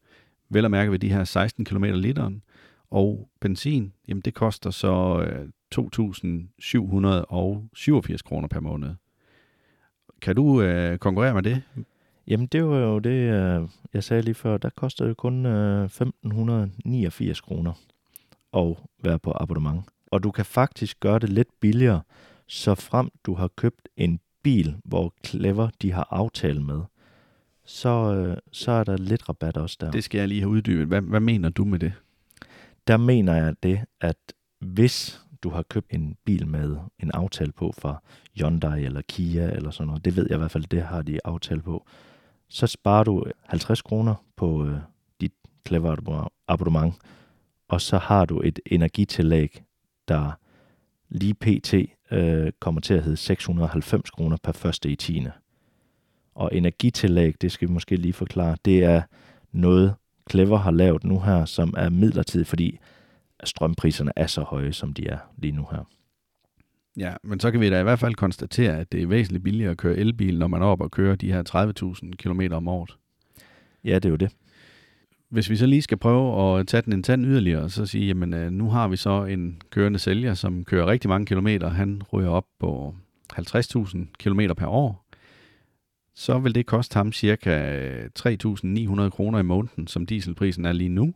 Vel 0.49 0.65
at 0.65 0.71
mærke 0.71 0.93
ved 0.93 0.99
de 0.99 1.09
her 1.09 1.25
16 1.25 1.65
km 1.65 1.85
literen. 1.85 2.43
Og 2.91 3.29
benzin, 3.41 3.93
jamen 4.09 4.21
det 4.21 4.35
koster 4.35 4.71
så 4.71 5.25
øh, 5.27 5.49
2.787 5.75 8.17
kroner 8.25 8.49
per 8.49 8.61
måned. 8.61 8.95
Kan 10.23 10.37
du 10.37 10.63
øh, 10.63 10.99
konkurrere 10.99 11.35
med 11.35 11.43
det? 11.43 11.63
Jamen 12.27 12.47
det 12.47 12.65
var 12.65 12.79
jo 12.79 12.99
det, 12.99 13.11
øh, 13.11 13.69
jeg 13.95 14.05
sagde 14.05 14.23
lige 14.23 14.35
før, 14.35 14.57
der 14.57 14.71
koster 14.71 15.07
det 15.07 15.17
kun 15.17 15.47
øh, 15.47 15.85
1.589 15.85 17.41
kroner 17.41 17.73
at 18.57 18.77
være 19.05 19.19
på 19.19 19.33
abonnement. 19.41 19.83
Og 20.07 20.23
du 20.23 20.31
kan 20.31 20.45
faktisk 20.45 21.01
gøre 21.01 21.19
det 21.19 21.29
lidt 21.29 21.49
billigere, 21.61 22.03
så 22.47 22.75
frem 22.75 23.11
du 23.27 23.35
har 23.35 23.49
købt 23.49 23.89
en 23.97 24.21
bil, 24.43 24.77
hvor 24.85 25.15
Clever 25.27 25.69
de 25.83 25.93
har 25.93 26.09
aftale 26.11 26.63
med, 26.63 26.81
så, 27.65 28.15
øh, 28.15 28.37
så 28.53 28.71
er 28.71 28.85
der 28.85 28.97
lidt 28.97 29.29
rabat 29.29 29.57
også 29.57 29.77
der. 29.81 29.91
Det 29.91 30.05
skal 30.05 30.19
jeg 30.19 30.29
lige 30.29 30.41
have 30.41 30.51
uddybet. 30.51 30.87
Hvad, 30.87 31.01
hvad 31.01 31.21
mener 31.21 31.49
du 31.49 31.65
med 31.65 31.79
det? 31.79 31.93
Der 32.87 32.97
mener 32.97 33.35
jeg 33.35 33.55
det, 33.63 33.81
at 34.01 34.17
hvis 34.61 35.23
du 35.43 35.51
har 35.51 35.63
købt 35.63 35.91
en 35.91 36.17
bil 36.25 36.47
med 36.47 36.77
en 36.99 37.11
aftale 37.11 37.53
på 37.53 37.73
fra 37.79 38.03
Hyundai 38.35 38.85
eller 38.85 39.03
Kia 39.09 39.51
eller 39.51 39.71
sådan 39.71 39.87
noget, 39.87 40.05
det 40.05 40.17
ved 40.17 40.27
jeg 40.31 40.37
i 40.37 40.39
hvert 40.39 40.51
fald, 40.51 40.65
det 40.65 40.83
har 40.83 41.03
de 41.03 41.19
aftale 41.25 41.63
på, 41.63 41.87
så 42.49 42.67
sparer 42.67 43.05
du 43.05 43.25
50 43.43 43.83
kroner 43.83 44.15
på 44.37 44.67
øh, 44.67 44.79
dit 45.21 45.33
Clever 45.69 46.29
abonnement, 46.49 46.95
og 47.69 47.81
så 47.81 47.99
har 47.99 48.25
du 48.25 48.41
et 48.41 48.61
energitillæg, 48.67 49.65
der 50.09 50.31
lige 51.09 51.35
pt. 51.35 51.75
Øh, 52.11 52.53
kommer 52.61 52.81
til 52.81 52.95
at 52.95 53.03
hedde 53.03 53.17
690 53.17 54.11
kroner 54.11 54.37
per 54.43 54.53
første 54.53 54.91
i 54.91 54.97
tiende. 54.97 55.33
Og 56.35 56.51
energitillæg, 56.53 57.35
det 57.41 57.53
skal 57.53 57.69
vi 57.69 57.73
måske 57.73 57.97
lige 57.97 58.13
forklare, 58.13 58.57
det 58.65 58.85
er 58.85 59.03
noget, 59.53 59.95
Clever 60.31 60.57
har 60.57 60.71
lavet 60.71 61.05
nu 61.05 61.21
her, 61.21 61.45
som 61.45 61.75
er 61.77 61.89
midlertidigt, 61.89 62.49
fordi 62.49 62.79
strømpriserne 63.45 64.13
er 64.17 64.27
så 64.27 64.43
høje, 64.43 64.73
som 64.73 64.93
de 64.93 65.07
er 65.07 65.19
lige 65.39 65.53
nu 65.53 65.69
her. 65.71 65.89
Ja, 66.97 67.15
men 67.23 67.41
så 67.41 67.51
kan 67.51 67.61
vi 67.61 67.71
da 67.71 67.81
i 67.81 67.83
hvert 67.83 67.99
fald 67.99 68.15
konstatere, 68.15 68.79
at 68.79 68.93
det 68.93 69.03
er 69.03 69.07
væsentligt 69.07 69.45
billigere 69.45 69.71
at 69.71 69.77
køre 69.77 69.97
elbil, 69.97 70.39
når 70.39 70.47
man 70.47 70.63
er 70.63 70.67
oppe 70.67 70.85
og 70.85 70.91
kører 70.91 71.17
de 71.17 71.33
her 71.33 71.73
30.000 72.03 72.11
km 72.17 72.41
om 72.53 72.69
året. 72.69 72.97
Ja, 73.85 73.95
det 73.95 74.05
er 74.05 74.11
jo 74.11 74.17
det. 74.17 74.31
Hvis 75.29 75.51
vi 75.51 75.57
så 75.57 75.67
lige 75.67 75.83
skal 75.83 75.99
prøve 75.99 76.59
at 76.61 76.67
tage 76.67 76.83
den 76.83 76.93
en 76.93 77.03
tand 77.03 77.27
yderligere, 77.27 77.71
så 77.71 77.87
sige, 77.87 78.07
jamen 78.07 78.35
øh, 78.35 78.51
nu 78.51 78.71
har 78.71 78.89
vi 78.89 78.97
så 78.97 79.25
en 79.25 79.63
kørende 79.71 79.99
sælger, 79.99 80.35
som 80.35 80.65
kører 80.65 80.87
rigtig 80.87 81.09
mange 81.09 81.27
kilometer. 81.27 81.69
Han 81.69 82.03
ryger 82.13 82.31
op 82.31 82.47
på 82.61 82.95
50.000 83.33 83.99
km 84.19 84.41
per 84.57 84.67
år. 84.67 85.07
Så 86.15 86.39
vil 86.39 86.55
det 86.55 86.67
koste 86.67 86.95
ham 86.95 87.13
cirka 87.13 87.89
3.900 88.19 89.09
kroner 89.09 89.39
i 89.39 89.43
måneden, 89.43 89.87
som 89.87 90.07
dieselprisen 90.07 90.65
er 90.65 90.73
lige 90.73 90.89
nu. 90.89 91.15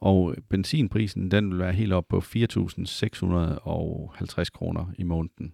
Og 0.00 0.34
benzinprisen, 0.48 1.30
den 1.30 1.50
vil 1.50 1.58
være 1.58 1.72
helt 1.72 1.92
op 1.92 2.08
på 2.08 2.18
4.650 2.18 2.22
kroner 4.54 4.86
i 4.98 5.02
måneden. 5.02 5.52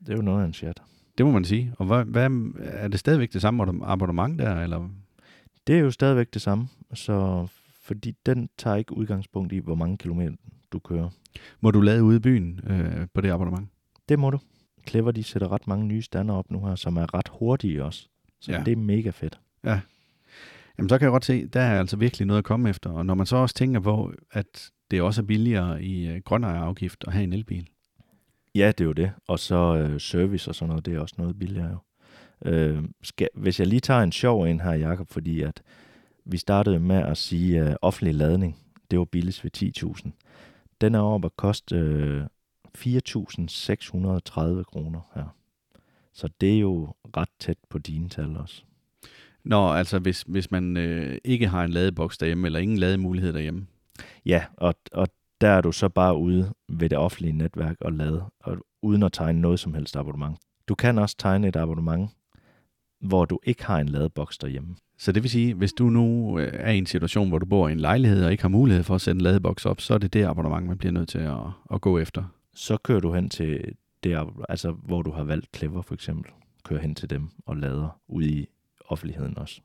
Det 0.00 0.08
er 0.08 0.16
jo 0.16 0.22
noget 0.22 0.42
af 0.42 0.46
en 0.46 0.52
chat. 0.54 0.82
Det 1.18 1.26
må 1.26 1.32
man 1.32 1.44
sige. 1.44 1.72
Og 1.78 1.86
hvad, 1.86 2.04
hvad, 2.04 2.30
er 2.58 2.88
det 2.88 3.00
stadigvæk 3.00 3.32
det 3.32 3.42
samme 3.42 3.86
abonnement 3.86 4.38
der, 4.38 4.60
eller? 4.62 4.88
Det 5.66 5.74
er 5.74 5.78
jo 5.80 5.90
stadigvæk 5.90 6.34
det 6.34 6.42
samme, 6.42 6.68
så 6.94 7.46
fordi 7.82 8.14
den 8.26 8.48
tager 8.58 8.76
ikke 8.76 8.96
udgangspunkt 8.96 9.52
i, 9.52 9.58
hvor 9.58 9.74
mange 9.74 9.98
kilometer 9.98 10.32
du 10.72 10.78
kører. 10.78 11.08
Må 11.60 11.70
du 11.70 11.80
lade 11.80 12.02
ude 12.04 12.16
i 12.16 12.20
byen 12.20 12.60
øh, 12.66 13.06
på 13.14 13.20
det 13.20 13.30
abonnement? 13.30 13.68
Det 14.08 14.18
må 14.18 14.30
du. 14.30 14.38
Clever, 14.88 15.10
de 15.10 15.22
sætter 15.22 15.52
ret 15.52 15.66
mange 15.66 15.86
nye 15.86 16.02
stander 16.02 16.34
op 16.34 16.50
nu 16.50 16.66
her, 16.66 16.74
som 16.74 16.96
er 16.96 17.14
ret 17.14 17.28
hurtige 17.38 17.84
også. 17.84 18.08
Så 18.40 18.52
Ja. 18.52 18.62
det 18.64 18.72
er 18.72 18.76
mega 18.76 19.10
fedt. 19.10 19.40
Ja. 19.64 19.80
Jamen, 20.78 20.88
så 20.88 20.98
kan 20.98 21.04
jeg 21.04 21.12
godt 21.12 21.24
se, 21.24 21.46
der 21.46 21.60
er 21.60 21.78
altså 21.78 21.96
virkelig 21.96 22.26
noget 22.26 22.38
at 22.38 22.44
komme 22.44 22.70
efter. 22.70 22.90
Og 22.90 23.06
når 23.06 23.14
man 23.14 23.26
så 23.26 23.36
også 23.36 23.54
tænker 23.54 23.80
på, 23.80 24.12
at 24.32 24.70
det 24.90 25.02
også 25.02 25.22
er 25.22 25.26
billigere 25.26 25.82
i 25.82 26.08
øh, 26.08 26.20
grønnejerafgift 26.24 27.04
at 27.06 27.12
have 27.12 27.24
en 27.24 27.32
elbil. 27.32 27.68
Ja, 28.54 28.68
det 28.68 28.80
er 28.80 28.84
jo 28.84 28.92
det. 28.92 29.12
Og 29.28 29.38
så 29.38 29.76
øh, 29.76 30.00
service 30.00 30.50
og 30.50 30.54
sådan 30.54 30.68
noget, 30.68 30.86
det 30.86 30.94
er 30.94 31.00
også 31.00 31.14
noget 31.18 31.38
billigere 31.38 31.70
jo. 31.70 31.78
Øh, 32.44 32.84
skal, 33.02 33.28
hvis 33.34 33.58
jeg 33.60 33.66
lige 33.66 33.80
tager 33.80 34.00
en 34.00 34.12
sjov 34.12 34.46
ind 34.46 34.60
her, 34.60 34.72
Jakob, 34.72 35.10
fordi 35.10 35.40
at 35.40 35.62
vi 36.24 36.36
startede 36.36 36.80
med 36.80 36.96
at 36.96 37.16
sige, 37.16 37.60
at 37.60 37.68
øh, 37.68 37.76
offentlig 37.82 38.14
ladning, 38.14 38.58
det 38.90 38.98
var 38.98 39.04
billigst 39.04 39.44
ved 39.44 39.50
10.000. 39.96 40.10
Den 40.80 40.94
er 40.94 41.00
oppe 41.00 41.26
at 41.26 41.36
koste 41.36 41.76
øh, 41.76 42.24
4.630 42.78 44.62
kroner 44.62 45.10
her. 45.14 45.34
Så 46.12 46.28
det 46.40 46.54
er 46.54 46.60
jo 46.60 46.94
ret 47.16 47.28
tæt 47.38 47.58
på 47.70 47.78
dine 47.78 48.08
tal 48.08 48.36
også. 48.36 48.64
Nå, 49.44 49.72
altså 49.72 49.98
hvis, 49.98 50.22
hvis 50.22 50.50
man 50.50 50.76
øh, 50.76 51.18
ikke 51.24 51.48
har 51.48 51.64
en 51.64 51.70
ladeboks 51.70 52.18
derhjemme, 52.18 52.46
eller 52.46 52.58
ingen 52.58 52.78
lademulighed 52.78 53.32
derhjemme. 53.32 53.66
Ja, 54.26 54.44
og, 54.56 54.74
og 54.92 55.08
der 55.40 55.48
er 55.48 55.60
du 55.60 55.72
så 55.72 55.88
bare 55.88 56.16
ude 56.16 56.52
ved 56.68 56.88
det 56.88 56.98
offentlige 56.98 57.32
netværk 57.32 57.76
og 57.80 57.92
lade, 57.92 58.24
og 58.40 58.56
uden 58.82 59.02
at 59.02 59.12
tegne 59.12 59.40
noget 59.40 59.60
som 59.60 59.74
helst 59.74 59.96
abonnement. 59.96 60.36
Du 60.68 60.74
kan 60.74 60.98
også 60.98 61.16
tegne 61.18 61.48
et 61.48 61.56
abonnement, 61.56 62.10
hvor 63.00 63.24
du 63.24 63.40
ikke 63.42 63.64
har 63.64 63.78
en 63.78 63.88
ladeboks 63.88 64.38
derhjemme. 64.38 64.76
Så 64.98 65.12
det 65.12 65.22
vil 65.22 65.30
sige, 65.30 65.54
hvis 65.54 65.72
du 65.72 65.90
nu 65.90 66.38
øh, 66.38 66.50
er 66.52 66.72
i 66.72 66.78
en 66.78 66.86
situation, 66.86 67.28
hvor 67.28 67.38
du 67.38 67.46
bor 67.46 67.68
i 67.68 67.72
en 67.72 67.80
lejlighed 67.80 68.24
og 68.24 68.32
ikke 68.32 68.42
har 68.42 68.48
mulighed 68.48 68.84
for 68.84 68.94
at 68.94 69.00
sætte 69.00 69.18
en 69.18 69.22
ladeboks 69.22 69.66
op, 69.66 69.80
så 69.80 69.94
er 69.94 69.98
det 69.98 70.12
det 70.12 70.24
abonnement, 70.24 70.66
man 70.66 70.78
bliver 70.78 70.92
nødt 70.92 71.08
til 71.08 71.18
at, 71.18 71.38
at 71.72 71.80
gå 71.80 71.98
efter. 71.98 72.24
Så 72.54 72.76
kører 72.76 73.00
du 73.00 73.12
hen 73.12 73.28
til 73.28 73.74
det, 74.04 74.18
altså 74.48 74.70
hvor 74.70 75.02
du 75.02 75.10
har 75.10 75.24
valgt 75.24 75.56
Clever 75.56 75.82
for 75.82 75.94
eksempel. 75.94 76.32
Kører 76.64 76.80
hen 76.80 76.94
til 76.94 77.10
dem 77.10 77.28
og 77.46 77.56
lader 77.56 78.00
ude 78.08 78.30
i 78.30 78.46
offentligheden 78.88 79.38
også. 79.38 79.60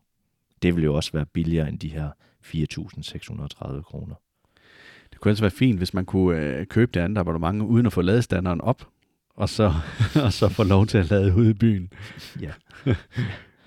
Det 0.62 0.76
vil 0.76 0.84
jo 0.84 0.96
også 0.96 1.12
være 1.14 1.26
billigere 1.26 1.70
end 1.70 1.80
de 1.80 1.90
her 1.90 2.10
4.630 2.46 3.82
kroner. 3.82 4.16
Det 5.12 5.20
kunne 5.20 5.30
altså 5.30 5.44
være 5.44 5.52
fint, 5.52 5.78
hvis 5.78 5.94
man 5.94 6.06
kunne 6.06 6.38
øh, 6.38 6.66
købe 6.66 6.92
det 6.94 7.00
andet 7.00 7.18
abonnement, 7.18 7.62
uden 7.62 7.86
at 7.86 7.94
få 7.94 8.02
ladestanderen 8.02 8.62
op, 8.62 8.88
og 9.36 9.50
så, 9.50 9.74
og 10.26 10.34
så 10.34 10.50
få 10.50 10.64
lov 10.64 10.86
til 10.86 10.98
at 10.98 11.10
lade 11.10 11.36
ude 11.36 11.50
i 11.50 11.54
byen. 11.54 11.94
Ja. 12.42 12.52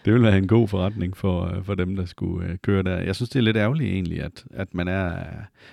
Det 0.04 0.12
ville 0.12 0.26
være 0.26 0.38
en 0.38 0.48
god 0.48 0.68
forretning 0.68 1.16
for, 1.16 1.44
øh, 1.44 1.64
for 1.64 1.74
dem, 1.74 1.96
der 1.96 2.04
skulle 2.04 2.48
øh, 2.48 2.58
køre 2.58 2.82
der. 2.82 2.98
Jeg 2.98 3.16
synes, 3.16 3.30
det 3.30 3.38
er 3.38 3.42
lidt 3.42 3.56
ærgerligt 3.56 3.92
egentlig, 3.92 4.22
at, 4.22 4.44
at 4.50 4.74
man, 4.74 4.88
er, 4.88 5.24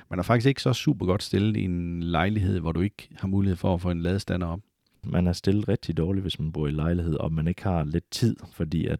man 0.09 0.19
er 0.19 0.23
faktisk 0.23 0.47
ikke 0.47 0.61
så 0.61 0.73
super 0.73 1.05
godt 1.05 1.23
stillet 1.23 1.57
i 1.57 1.63
en 1.63 2.03
lejlighed, 2.03 2.59
hvor 2.59 2.71
du 2.71 2.81
ikke 2.81 3.09
har 3.15 3.27
mulighed 3.27 3.57
for 3.57 3.73
at 3.73 3.81
få 3.81 3.91
en 3.91 4.01
ladestander 4.01 4.47
op. 4.47 4.59
Man 5.03 5.27
er 5.27 5.33
stillet 5.33 5.67
rigtig 5.67 5.97
dårligt, 5.97 6.23
hvis 6.23 6.39
man 6.39 6.51
bor 6.51 6.67
i 6.67 6.71
lejlighed, 6.71 7.15
og 7.15 7.31
man 7.31 7.47
ikke 7.47 7.63
har 7.63 7.83
lidt 7.83 8.11
tid, 8.11 8.35
fordi 8.53 8.87
at 8.87 8.99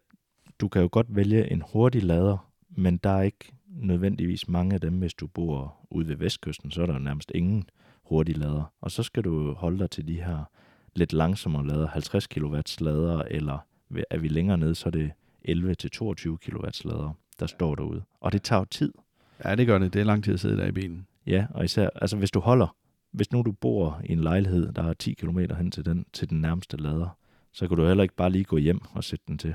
du 0.60 0.68
kan 0.68 0.82
jo 0.82 0.88
godt 0.92 1.16
vælge 1.16 1.52
en 1.52 1.62
hurtig 1.72 2.02
lader, 2.02 2.50
men 2.70 2.96
der 2.96 3.10
er 3.10 3.22
ikke 3.22 3.52
nødvendigvis 3.68 4.48
mange 4.48 4.74
af 4.74 4.80
dem, 4.80 4.98
hvis 4.98 5.14
du 5.14 5.26
bor 5.26 5.76
ude 5.90 6.08
ved 6.08 6.16
vestkysten, 6.16 6.70
så 6.70 6.82
er 6.82 6.86
der 6.86 6.98
nærmest 6.98 7.32
ingen 7.34 7.64
hurtige 8.02 8.38
lader. 8.38 8.72
Og 8.80 8.90
så 8.90 9.02
skal 9.02 9.24
du 9.24 9.52
holde 9.52 9.78
dig 9.78 9.90
til 9.90 10.08
de 10.08 10.14
her 10.14 10.44
lidt 10.94 11.12
langsommere 11.12 11.66
lader, 11.66 11.86
50 11.86 12.26
kW 12.26 12.56
lader, 12.80 13.22
eller 13.30 13.58
er 14.10 14.18
vi 14.18 14.28
længere 14.28 14.58
nede, 14.58 14.74
så 14.74 14.88
er 14.88 14.90
det 14.90 15.12
11-22 15.48 16.36
kW 16.36 16.66
lader, 16.84 17.16
der 17.40 17.46
står 17.46 17.74
derude. 17.74 18.02
Og 18.20 18.32
det 18.32 18.42
tager 18.42 18.60
jo 18.60 18.64
tid. 18.64 18.92
Ja, 19.44 19.54
det 19.54 19.66
gør 19.66 19.78
det. 19.78 19.92
Det 19.92 20.00
er 20.00 20.04
lang 20.04 20.24
tid 20.24 20.34
at 20.34 20.40
sidde 20.40 20.56
der 20.56 20.66
i 20.66 20.72
bilen. 20.72 21.06
Ja, 21.26 21.46
og 21.50 21.64
især, 21.64 21.88
altså 21.94 22.16
hvis 22.16 22.30
du 22.30 22.40
holder, 22.40 22.76
hvis 23.12 23.32
nu 23.32 23.42
du 23.42 23.52
bor 23.52 24.00
i 24.04 24.12
en 24.12 24.20
lejlighed, 24.20 24.72
der 24.72 24.82
er 24.82 24.94
10 24.94 25.14
km 25.14 25.38
hen 25.38 25.70
til 25.70 25.84
den, 25.84 26.06
til 26.12 26.30
den 26.30 26.40
nærmeste 26.40 26.76
lader, 26.76 27.16
så 27.52 27.68
kan 27.68 27.76
du 27.76 27.86
heller 27.86 28.02
ikke 28.02 28.14
bare 28.14 28.30
lige 28.30 28.44
gå 28.44 28.56
hjem 28.56 28.80
og 28.92 29.04
sætte 29.04 29.24
den 29.28 29.38
til. 29.38 29.54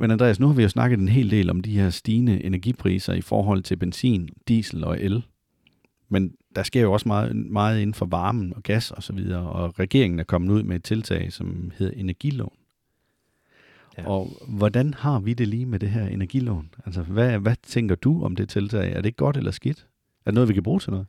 Men 0.00 0.10
Andreas, 0.10 0.40
nu 0.40 0.46
har 0.46 0.54
vi 0.54 0.62
jo 0.62 0.68
snakket 0.68 0.98
en 1.00 1.08
hel 1.08 1.30
del 1.30 1.50
om 1.50 1.60
de 1.60 1.78
her 1.78 1.90
stigende 1.90 2.44
energipriser 2.44 3.12
i 3.12 3.20
forhold 3.20 3.62
til 3.62 3.76
benzin, 3.76 4.28
diesel 4.48 4.84
og 4.84 5.00
el. 5.00 5.22
Men 6.08 6.34
der 6.56 6.62
sker 6.62 6.80
jo 6.80 6.92
også 6.92 7.08
meget, 7.08 7.36
meget 7.36 7.80
inden 7.80 7.94
for 7.94 8.06
varmen 8.06 8.52
og 8.56 8.62
gas 8.62 8.90
og 8.90 9.02
så 9.02 9.12
videre, 9.12 9.50
og 9.50 9.78
regeringen 9.78 10.20
er 10.20 10.24
kommet 10.24 10.54
ud 10.54 10.62
med 10.62 10.76
et 10.76 10.84
tiltag, 10.84 11.32
som 11.32 11.72
hedder 11.78 11.92
energilån. 11.96 12.52
Ja. 13.98 14.08
Og 14.08 14.30
hvordan 14.48 14.94
har 14.94 15.20
vi 15.20 15.34
det 15.34 15.48
lige 15.48 15.66
med 15.66 15.78
det 15.78 15.90
her 15.90 16.06
energilån? 16.06 16.70
Altså, 16.86 17.02
hvad, 17.02 17.38
hvad 17.38 17.56
tænker 17.62 17.94
du 17.94 18.24
om 18.24 18.36
det 18.36 18.48
tiltag? 18.48 18.92
Er 18.92 19.00
det 19.00 19.16
godt 19.16 19.36
eller 19.36 19.50
skidt? 19.50 19.86
Er 20.26 20.30
det 20.30 20.34
noget, 20.34 20.48
vi 20.48 20.54
kan 20.54 20.62
bruge 20.62 20.80
til 20.80 20.90
noget? 20.90 21.06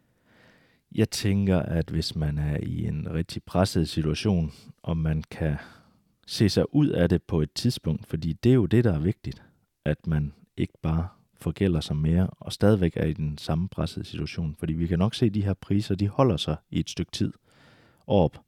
Jeg 0.96 1.10
tænker, 1.10 1.60
at 1.60 1.90
hvis 1.90 2.16
man 2.16 2.38
er 2.38 2.58
i 2.64 2.88
en 2.88 3.08
rigtig 3.14 3.44
presset 3.44 3.90
situation, 3.90 4.52
og 4.84 4.98
man 4.98 5.24
kan 5.32 5.56
se 6.28 6.50
sig 6.50 6.76
ud 6.76 6.88
af 6.88 7.10
det 7.10 7.24
på 7.24 7.42
et 7.42 7.52
tidspunkt, 7.52 8.08
fordi 8.08 8.34
det 8.34 8.50
er 8.50 8.54
jo 8.54 8.66
det, 8.66 8.84
der 8.84 8.94
er 8.94 9.00
vigtigt, 9.00 9.44
at 9.86 10.08
man 10.08 10.34
ikke 10.58 10.74
bare 10.82 11.08
forgælder 11.36 11.80
sig 11.80 11.96
mere, 11.96 12.28
og 12.30 12.54
stadigvæk 12.54 12.94
er 12.96 13.06
i 13.06 13.14
den 13.14 13.38
samme 13.38 13.68
pressede 13.68 14.06
situation. 14.06 14.56
Fordi 14.60 14.74
vi 14.74 14.88
kan 14.88 15.00
nok 15.00 15.16
se, 15.16 15.26
at 15.26 15.34
de 15.34 15.44
her 15.44 15.54
priser, 15.54 15.96
de 15.96 16.08
holder 16.08 16.38
sig 16.38 16.56
i 16.72 16.80
et 16.80 16.90
stykke 16.90 17.12
tid 17.12 17.34
op. 18.08 18.42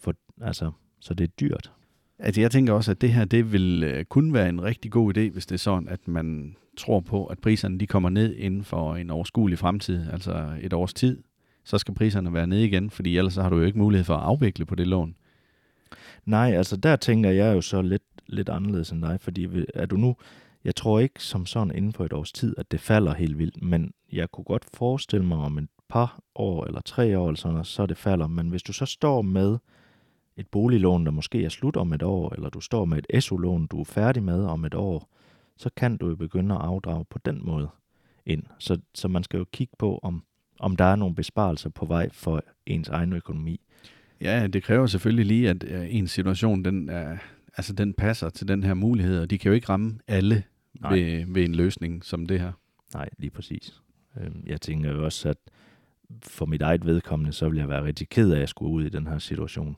For, 0.00 0.14
altså, 0.40 0.70
så 1.00 1.14
det 1.14 1.24
er 1.24 1.32
dyrt. 1.40 1.72
Altså, 2.18 2.40
jeg 2.40 2.50
tænker 2.50 2.72
også, 2.72 2.90
at 2.90 3.00
det 3.00 3.12
her, 3.12 3.24
det 3.24 3.52
vil 3.52 3.84
øh, 3.84 4.04
kun 4.04 4.32
være 4.32 4.48
en 4.48 4.62
rigtig 4.62 4.90
god 4.90 5.16
idé, 5.16 5.30
hvis 5.30 5.46
det 5.46 5.54
er 5.54 5.58
sådan, 5.58 5.88
at 5.88 6.08
man 6.08 6.56
tror 6.76 7.00
på, 7.00 7.26
at 7.26 7.38
priserne 7.38 7.78
de 7.78 7.86
kommer 7.86 8.08
ned 8.08 8.34
inden 8.34 8.64
for 8.64 8.96
en 8.96 9.10
overskuelig 9.10 9.58
fremtid, 9.58 10.10
altså 10.12 10.56
et 10.60 10.72
års 10.72 10.94
tid. 10.94 11.22
Så 11.64 11.78
skal 11.78 11.94
priserne 11.94 12.32
være 12.32 12.46
nede 12.46 12.64
igen, 12.66 12.90
fordi 12.90 13.18
ellers 13.18 13.34
så 13.34 13.42
har 13.42 13.50
du 13.50 13.56
jo 13.56 13.64
ikke 13.64 13.78
mulighed 13.78 14.04
for 14.04 14.14
at 14.14 14.22
afvikle 14.22 14.66
på 14.66 14.74
det 14.74 14.86
lån. 14.86 15.16
Nej, 16.26 16.52
altså 16.56 16.76
der 16.76 16.96
tænker 16.96 17.30
jeg 17.30 17.54
jo 17.54 17.60
så 17.60 17.82
lidt, 17.82 18.02
lidt 18.26 18.48
anderledes 18.48 18.90
end 18.90 19.02
dig, 19.02 19.20
fordi 19.20 19.48
er 19.74 19.86
du 19.86 19.96
nu, 19.96 20.16
jeg 20.64 20.76
tror 20.76 20.98
ikke 20.98 21.22
som 21.22 21.46
sådan 21.46 21.74
inden 21.74 21.92
for 21.92 22.04
et 22.04 22.12
års 22.12 22.32
tid, 22.32 22.54
at 22.58 22.70
det 22.70 22.80
falder 22.80 23.14
helt 23.14 23.38
vildt, 23.38 23.62
men 23.62 23.92
jeg 24.12 24.30
kunne 24.30 24.44
godt 24.44 24.64
forestille 24.74 25.26
mig 25.26 25.38
om 25.38 25.58
et 25.58 25.68
par 25.88 26.20
år 26.34 26.64
eller 26.64 26.80
tre 26.80 27.18
år 27.18 27.28
eller 27.28 27.38
sådan 27.38 27.64
så 27.64 27.86
det 27.86 27.96
falder. 27.96 28.26
Men 28.26 28.48
hvis 28.48 28.62
du 28.62 28.72
så 28.72 28.86
står 28.86 29.22
med 29.22 29.58
et 30.36 30.46
boliglån, 30.48 31.06
der 31.06 31.10
måske 31.10 31.44
er 31.44 31.48
slut 31.48 31.76
om 31.76 31.92
et 31.92 32.02
år, 32.02 32.34
eller 32.34 32.50
du 32.50 32.60
står 32.60 32.84
med 32.84 33.02
et 33.08 33.24
SU-lån, 33.24 33.66
du 33.66 33.80
er 33.80 33.84
færdig 33.84 34.22
med 34.22 34.44
om 34.44 34.64
et 34.64 34.74
år, 34.74 35.08
så 35.56 35.70
kan 35.76 35.96
du 35.96 36.08
jo 36.08 36.16
begynde 36.16 36.54
at 36.54 36.60
afdrage 36.60 37.04
på 37.04 37.18
den 37.18 37.40
måde 37.46 37.68
ind. 38.26 38.42
Så, 38.58 38.78
så 38.94 39.08
man 39.08 39.24
skal 39.24 39.38
jo 39.38 39.44
kigge 39.52 39.74
på, 39.78 40.00
om, 40.02 40.24
om 40.60 40.76
der 40.76 40.84
er 40.84 40.96
nogle 40.96 41.14
besparelser 41.14 41.70
på 41.70 41.86
vej 41.86 42.08
for 42.12 42.42
ens 42.66 42.88
egen 42.88 43.12
økonomi. 43.12 43.60
Ja, 44.20 44.46
det 44.46 44.62
kræver 44.62 44.86
selvfølgelig 44.86 45.26
lige, 45.26 45.50
at 45.50 45.64
øh, 45.64 45.94
ens 45.94 46.10
situation, 46.10 46.64
den, 46.64 46.88
er, 46.88 47.16
altså, 47.56 47.72
den 47.72 47.94
passer 47.94 48.28
til 48.28 48.48
den 48.48 48.62
her 48.62 48.74
mulighed, 48.74 49.20
og 49.20 49.30
de 49.30 49.38
kan 49.38 49.48
jo 49.48 49.54
ikke 49.54 49.68
ramme 49.68 49.98
alle 50.08 50.42
Nej. 50.80 50.94
ved, 50.94 51.24
ved 51.28 51.44
en 51.44 51.54
løsning 51.54 52.04
som 52.04 52.26
det 52.26 52.40
her. 52.40 52.52
Nej, 52.94 53.08
lige 53.18 53.30
præcis. 53.30 53.80
Øhm, 54.20 54.42
Jeg 54.46 54.60
tænker 54.60 54.92
jo 54.92 55.04
også, 55.04 55.28
at 55.28 55.36
for 56.22 56.46
mit 56.46 56.62
eget 56.62 56.86
vedkommende, 56.86 57.32
så 57.32 57.48
vil 57.48 57.58
jeg 57.58 57.68
være 57.68 57.84
rigtig 57.84 58.08
ked 58.08 58.32
af 58.32 58.40
at 58.40 58.48
skulle 58.48 58.72
ud 58.72 58.84
i 58.84 58.88
den 58.88 59.06
her 59.06 59.18
situation. 59.18 59.76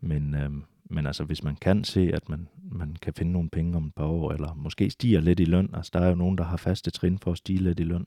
Men, 0.00 0.34
øhm, 0.34 0.62
men 0.90 1.06
altså, 1.06 1.24
hvis 1.24 1.42
man 1.44 1.56
kan 1.56 1.84
se, 1.84 2.10
at 2.14 2.28
man, 2.28 2.48
man 2.72 2.96
kan 3.02 3.14
finde 3.14 3.32
nogle 3.32 3.50
penge 3.50 3.76
om 3.76 3.86
et 3.86 3.94
par 3.94 4.04
år, 4.04 4.32
eller 4.32 4.54
måske 4.54 4.90
stiger 4.90 5.20
lidt 5.20 5.40
i 5.40 5.44
løn, 5.44 5.70
altså 5.74 5.90
der 5.94 6.00
er 6.00 6.08
jo 6.08 6.14
nogen, 6.14 6.38
der 6.38 6.44
har 6.44 6.56
faste 6.56 6.90
trin 6.90 7.18
for 7.18 7.32
at 7.32 7.38
stige 7.38 7.58
lidt 7.58 7.80
i 7.80 7.84
løn. 7.84 8.06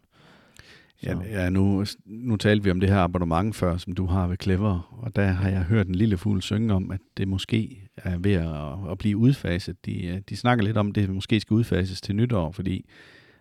Ja, 1.04 1.18
ja 1.32 1.50
nu, 1.50 1.86
nu 2.06 2.36
talte 2.36 2.64
vi 2.64 2.72
om 2.72 2.80
det 2.80 2.90
her 2.90 2.98
abonnement 2.98 3.56
før, 3.56 3.78
som 3.78 3.94
du 3.94 4.06
har 4.06 4.28
ved 4.28 4.38
Clever, 4.42 5.00
og 5.04 5.16
der 5.16 5.26
har 5.26 5.50
jeg 5.50 5.64
hørt 5.64 5.88
en 5.88 5.96
lille 5.96 6.18
fugl 6.18 6.42
synge 6.42 6.74
om, 6.74 6.92
at 6.92 7.00
det 7.18 7.28
måske 7.28 7.90
er 7.98 8.18
ved 8.18 8.34
at, 8.34 8.92
at 8.92 8.98
blive 8.98 9.18
udfaset. 9.18 9.86
De, 9.86 10.06
øh, 10.06 10.22
de 10.30 10.38
snakker 10.38 10.66
lidt 10.66 10.78
om, 10.78 10.88
at 10.90 10.96
det 10.96 11.10
måske 11.10 11.40
skal 11.40 11.54
udfases 11.54 12.02
til 12.02 12.16
nytår, 12.16 12.52
fordi 12.52 12.86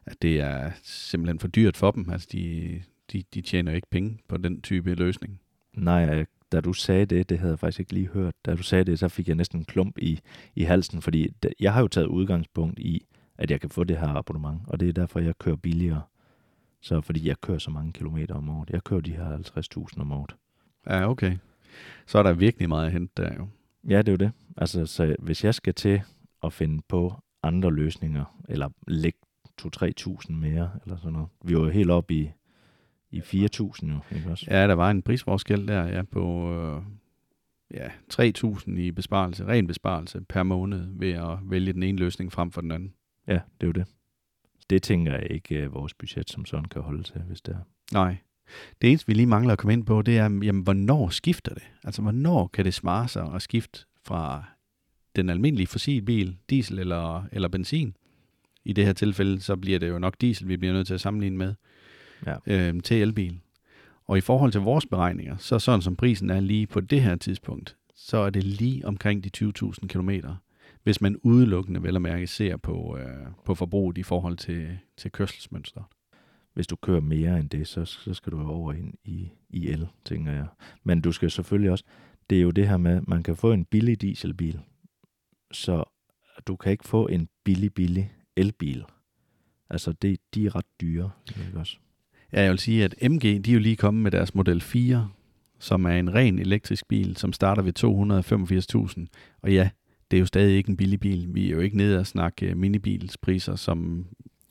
at 0.07 0.23
det 0.23 0.41
er 0.41 0.71
simpelthen 0.83 1.39
for 1.39 1.49
dyrt 1.49 1.77
for 1.77 1.91
dem. 1.91 2.11
Altså, 2.11 2.29
de, 2.33 2.83
de, 3.13 3.23
de 3.35 3.41
tjener 3.41 3.73
ikke 3.73 3.91
penge 3.91 4.19
på 4.29 4.37
den 4.37 4.63
type 4.63 4.95
løsning. 4.95 5.41
Nej, 5.75 6.19
øh, 6.19 6.27
da 6.53 6.61
du 6.61 6.73
sagde 6.73 7.07
det, 7.07 7.29
det 7.29 7.39
havde 7.39 7.51
jeg 7.51 7.59
faktisk 7.59 7.81
ikke 7.81 7.93
lige 7.93 8.09
hørt. 8.09 8.35
Da 8.47 8.55
du 8.55 8.63
sagde 8.63 8.85
det, 8.85 8.99
så 8.99 9.09
fik 9.09 9.29
jeg 9.29 9.37
næsten 9.37 9.59
en 9.59 9.65
klump 9.65 9.99
i, 9.99 10.21
i 10.55 10.63
halsen, 10.63 11.03
fordi 11.03 11.29
jeg 11.61 11.73
har 11.73 11.81
jo 11.81 11.89
taget 11.89 12.07
udgangspunkt 12.07 12.79
i, 12.79 13.07
at 13.39 13.51
jeg 13.51 13.61
kan 13.61 13.71
få 13.71 13.85
det 13.85 13.99
her 13.99 14.09
abonnement, 14.09 14.61
og 14.67 14.81
det 14.81 14.89
er 14.89 14.93
derfor, 14.93 15.21
jeg 15.21 15.39
kører 15.39 15.57
billigere. 15.57 16.03
Så 16.87 17.01
fordi 17.01 17.29
jeg 17.29 17.41
kører 17.41 17.59
så 17.59 17.71
mange 17.71 17.93
kilometer 17.93 18.35
om 18.35 18.49
året. 18.49 18.71
Jeg 18.71 18.85
kører 18.85 19.01
de 19.01 19.11
her 19.11 19.39
50.000 19.95 20.01
om 20.01 20.13
året. 20.13 20.37
Ja, 20.87 21.11
okay. 21.11 21.37
Så 22.07 22.19
er 22.19 22.23
der 22.23 22.33
virkelig 22.33 22.69
meget 22.69 22.87
at 22.87 22.93
hente 22.93 23.23
der 23.23 23.35
jo. 23.35 23.49
Ja, 23.89 23.99
det 23.99 24.09
er 24.09 24.13
jo 24.13 24.17
det. 24.17 24.33
Altså, 24.57 24.87
så 24.87 25.17
hvis 25.19 25.45
jeg 25.45 25.55
skal 25.55 25.75
til 25.75 26.03
at 26.43 26.53
finde 26.53 26.83
på 26.89 27.15
andre 27.43 27.73
løsninger, 27.75 28.25
eller 28.49 28.69
lægge 28.89 29.19
2-3.000 29.63 30.33
mere, 30.33 30.71
eller 30.85 30.97
sådan 30.97 31.13
noget. 31.13 31.29
Vi 31.45 31.57
var 31.57 31.61
jo 31.61 31.69
helt 31.69 31.91
oppe 31.91 32.15
i, 32.15 32.31
i 33.11 33.21
4.000 33.21 33.33
jo, 33.33 33.99
ikke 34.17 34.31
også? 34.31 34.47
Ja, 34.51 34.67
der 34.67 34.75
var 34.75 34.91
en 34.91 35.03
prisforskel 35.03 35.69
der, 35.69 35.87
ja, 35.87 36.03
på 36.03 36.53
øh, 36.53 36.83
ja, 37.75 37.89
3.000 38.13 38.71
i 38.71 38.91
besparelse, 38.91 39.47
ren 39.47 39.67
besparelse 39.67 40.21
per 40.29 40.43
måned 40.43 40.87
ved 40.91 41.13
at 41.13 41.39
vælge 41.43 41.73
den 41.73 41.83
ene 41.83 41.99
løsning 41.99 42.33
frem 42.33 42.51
for 42.53 42.61
den 42.61 42.71
anden. 42.71 42.95
Ja, 43.27 43.41
det 43.61 43.63
er 43.63 43.67
jo 43.67 43.73
det. 43.73 43.87
Det 44.71 44.83
tænker 44.83 45.13
jeg 45.13 45.27
ikke, 45.31 45.59
at 45.59 45.73
vores 45.75 45.95
budget 45.95 46.31
som 46.31 46.45
sådan 46.45 46.65
kan 46.65 46.83
holde 46.83 47.03
til, 47.03 47.21
hvis 47.29 47.41
det 47.41 47.55
er. 47.55 47.59
Nej. 47.93 48.17
Det 48.83 48.91
eneste, 48.91 49.07
vi 49.07 49.15
lige 49.15 49.27
mangler 49.27 49.53
at 49.53 49.59
komme 49.59 49.73
ind 49.73 49.87
på, 49.87 50.03
det 50.03 50.19
er, 50.19 50.23
jamen, 50.43 50.63
hvornår 50.63 51.09
skifter 51.09 51.55
det? 51.55 51.63
Altså, 51.85 52.03
hvornår 52.03 52.47
kan 52.47 52.65
det 52.65 52.75
svare 52.75 53.09
sig 53.09 53.35
at 53.35 53.43
skifte 53.43 53.85
fra 54.05 54.45
den 55.17 55.29
almindelige 55.31 55.67
fossilbil, 55.67 56.37
diesel 56.51 56.79
eller, 56.79 57.23
eller 57.33 57.49
benzin? 57.49 57.97
I 58.65 58.73
det 58.73 58.87
her 58.87 58.93
tilfælde, 58.93 59.41
så 59.41 59.57
bliver 59.57 59.79
det 59.79 59.89
jo 59.89 59.99
nok 59.99 60.21
diesel, 60.21 60.49
vi 60.49 60.57
bliver 60.57 60.73
nødt 60.75 60.87
til 60.87 60.95
at 60.95 61.01
sammenligne 61.01 61.37
med, 61.37 61.55
Ja. 62.27 62.37
øh, 62.47 62.83
til 62.83 63.03
elbil. 63.03 63.41
Og 64.05 64.19
i 64.19 64.21
forhold 64.21 64.53
til 64.53 64.61
vores 64.61 64.87
beregninger, 64.87 65.37
så 65.37 65.59
sådan 65.59 65.83
som 65.83 65.97
prisen 65.97 66.31
er 66.31 66.41
lige 66.41 66.67
på 66.67 66.81
det 66.81 67.03
her 67.03 67.17
tidspunkt, 67.17 67.77
så 67.95 68.17
er 68.17 68.31
det 68.31 68.45
lige 68.45 68.87
omkring 68.87 69.25
de 69.25 69.31
20.000 69.63 69.87
km, 69.87 70.11
hvis 70.87 71.01
man 71.01 71.17
udelukkende 71.23 71.83
vel 71.83 71.97
at 71.97 72.03
mærke 72.03 72.27
ser 72.27 72.57
på, 72.57 72.97
øh, 73.01 73.27
på 73.45 73.55
forbruget 73.55 73.99
i 73.99 74.03
forhold 74.03 74.37
til, 74.37 74.79
til 74.97 75.13
kørselsmønster. 75.13 75.91
Hvis 76.55 76.67
du 76.67 76.77
kører 76.77 77.01
mere 77.01 77.41
end 77.41 77.51
det, 77.51 77.69
så, 77.69 77.85
så 77.85 78.15
skal 78.15 78.33
du 78.33 78.49
over 78.49 78.73
ind 78.73 78.95
i, 79.05 79.31
i 79.51 79.69
el, 79.69 79.89
tænker 80.05 80.33
jeg. 80.33 80.47
Men 80.85 81.01
du 81.01 81.13
skal 81.13 81.31
selvfølgelig 81.31 81.71
også, 81.71 81.85
det 82.31 82.39
er 82.39 82.43
jo 82.43 82.51
det 82.51 82.69
her 82.69 82.77
med, 82.77 83.01
man 83.01 83.23
kan 83.23 83.37
få 83.37 83.53
en 83.53 83.65
billig 83.65 84.01
dieselbil, 84.01 84.61
så 85.53 85.85
du 86.47 86.57
kan 86.57 86.73
ikke 86.73 86.89
få 86.89 87.07
en 87.07 87.29
billig, 87.45 87.75
billig 87.75 88.13
elbil. 88.37 88.85
Altså, 89.71 89.93
det, 89.93 90.21
de 90.35 90.47
er 90.47 90.57
ret 90.57 90.81
dyre, 90.81 91.11
ikke 91.47 91.59
også? 91.59 91.77
Ja, 92.33 92.43
jeg 92.43 92.51
vil 92.51 92.59
sige, 92.59 92.85
at 92.85 93.11
MG, 93.11 93.23
de 93.23 93.51
er 93.51 93.55
jo 93.55 93.61
lige 93.61 93.77
kommet 93.77 94.03
med 94.03 94.11
deres 94.11 94.35
Model 94.35 94.61
4, 94.61 95.11
som 95.59 95.85
er 95.85 95.91
en 95.99 96.15
ren 96.15 96.39
elektrisk 96.39 96.89
bil, 96.89 97.17
som 97.17 97.33
starter 97.33 97.63
ved 97.63 97.73
285.000. 99.01 99.39
Og 99.43 99.53
ja, 99.53 99.71
det 100.11 100.17
er 100.17 100.21
jo 100.21 100.27
stadig 100.27 100.57
ikke 100.57 100.71
en 100.71 100.77
billig 100.77 101.01
bil. 101.01 101.35
Vi 101.35 101.47
er 101.47 101.55
jo 101.55 101.61
ikke 101.61 101.77
nede 101.77 101.99
og 101.99 102.07
snakke 102.07 102.47
øh, 102.47 102.57
minibilspriser, 102.57 103.57
som 103.57 104.07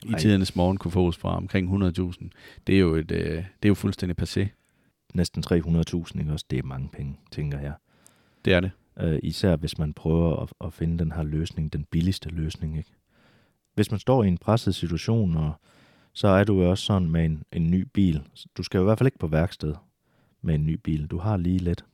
i 0.06 0.12
Ej. 0.12 0.20
tidernes 0.20 0.56
morgen 0.56 0.78
kunne 0.78 0.92
fås 0.92 1.18
fra 1.18 1.38
omkring 1.38 1.84
100.000. 1.84 2.30
Det 2.68 2.76
er 2.76 2.80
jo, 2.80 2.96
et, 2.96 3.12
øh, 3.12 3.36
det 3.36 3.44
er 3.64 3.70
jo 3.70 3.74
fuldstændig 3.74 4.22
passé. 4.22 4.48
Næsten 5.14 5.44
300.000, 5.48 6.20
ikke 6.20 6.32
også? 6.32 6.46
Det 6.50 6.60
er 6.60 6.64
mange 6.64 6.90
penge, 6.94 7.20
tænker 7.32 7.60
jeg. 7.60 7.74
Det 8.46 8.54
er 8.54 8.60
det. 8.60 8.72
Øh, 9.00 9.20
især 9.24 9.56
hvis 9.56 9.78
man 9.78 9.94
prøver 9.94 10.36
at, 10.36 10.54
at 10.66 10.74
finde 10.74 11.00
den 11.00 11.12
her 11.12 11.24
løsning, 11.24 11.74
den 11.74 11.86
billigste 11.92 12.30
løsning, 12.30 12.78
ikke? 12.78 12.92
Hvis 13.74 13.92
man 13.92 14.00
står 14.00 14.24
i 14.24 14.28
en 14.28 14.38
presset 14.38 14.76
situation, 14.76 15.38
og 15.38 15.54
så 16.14 16.28
er 16.28 16.44
du 16.44 16.62
jo 16.62 16.70
også 16.70 16.84
sådan 16.84 17.10
med 17.10 17.26
en, 17.26 17.44
en 17.52 17.72
ny 17.72 17.88
bil. 17.94 18.22
Du 18.58 18.64
skal 18.64 18.78
jo 18.78 18.84
i 18.84 18.86
hvert 18.86 18.98
fald 18.98 19.08
ikke 19.08 19.20
på 19.20 19.28
værksted 19.28 19.74
med 20.42 20.56
en 20.56 20.66
ny 20.66 20.80
bil. 20.84 21.08
Du 21.08 21.18
har 21.18 21.38
lige 21.38 21.60
lidt 21.60 21.86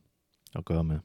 at 0.56 0.65
gøre 0.65 0.84
med. 0.84 1.00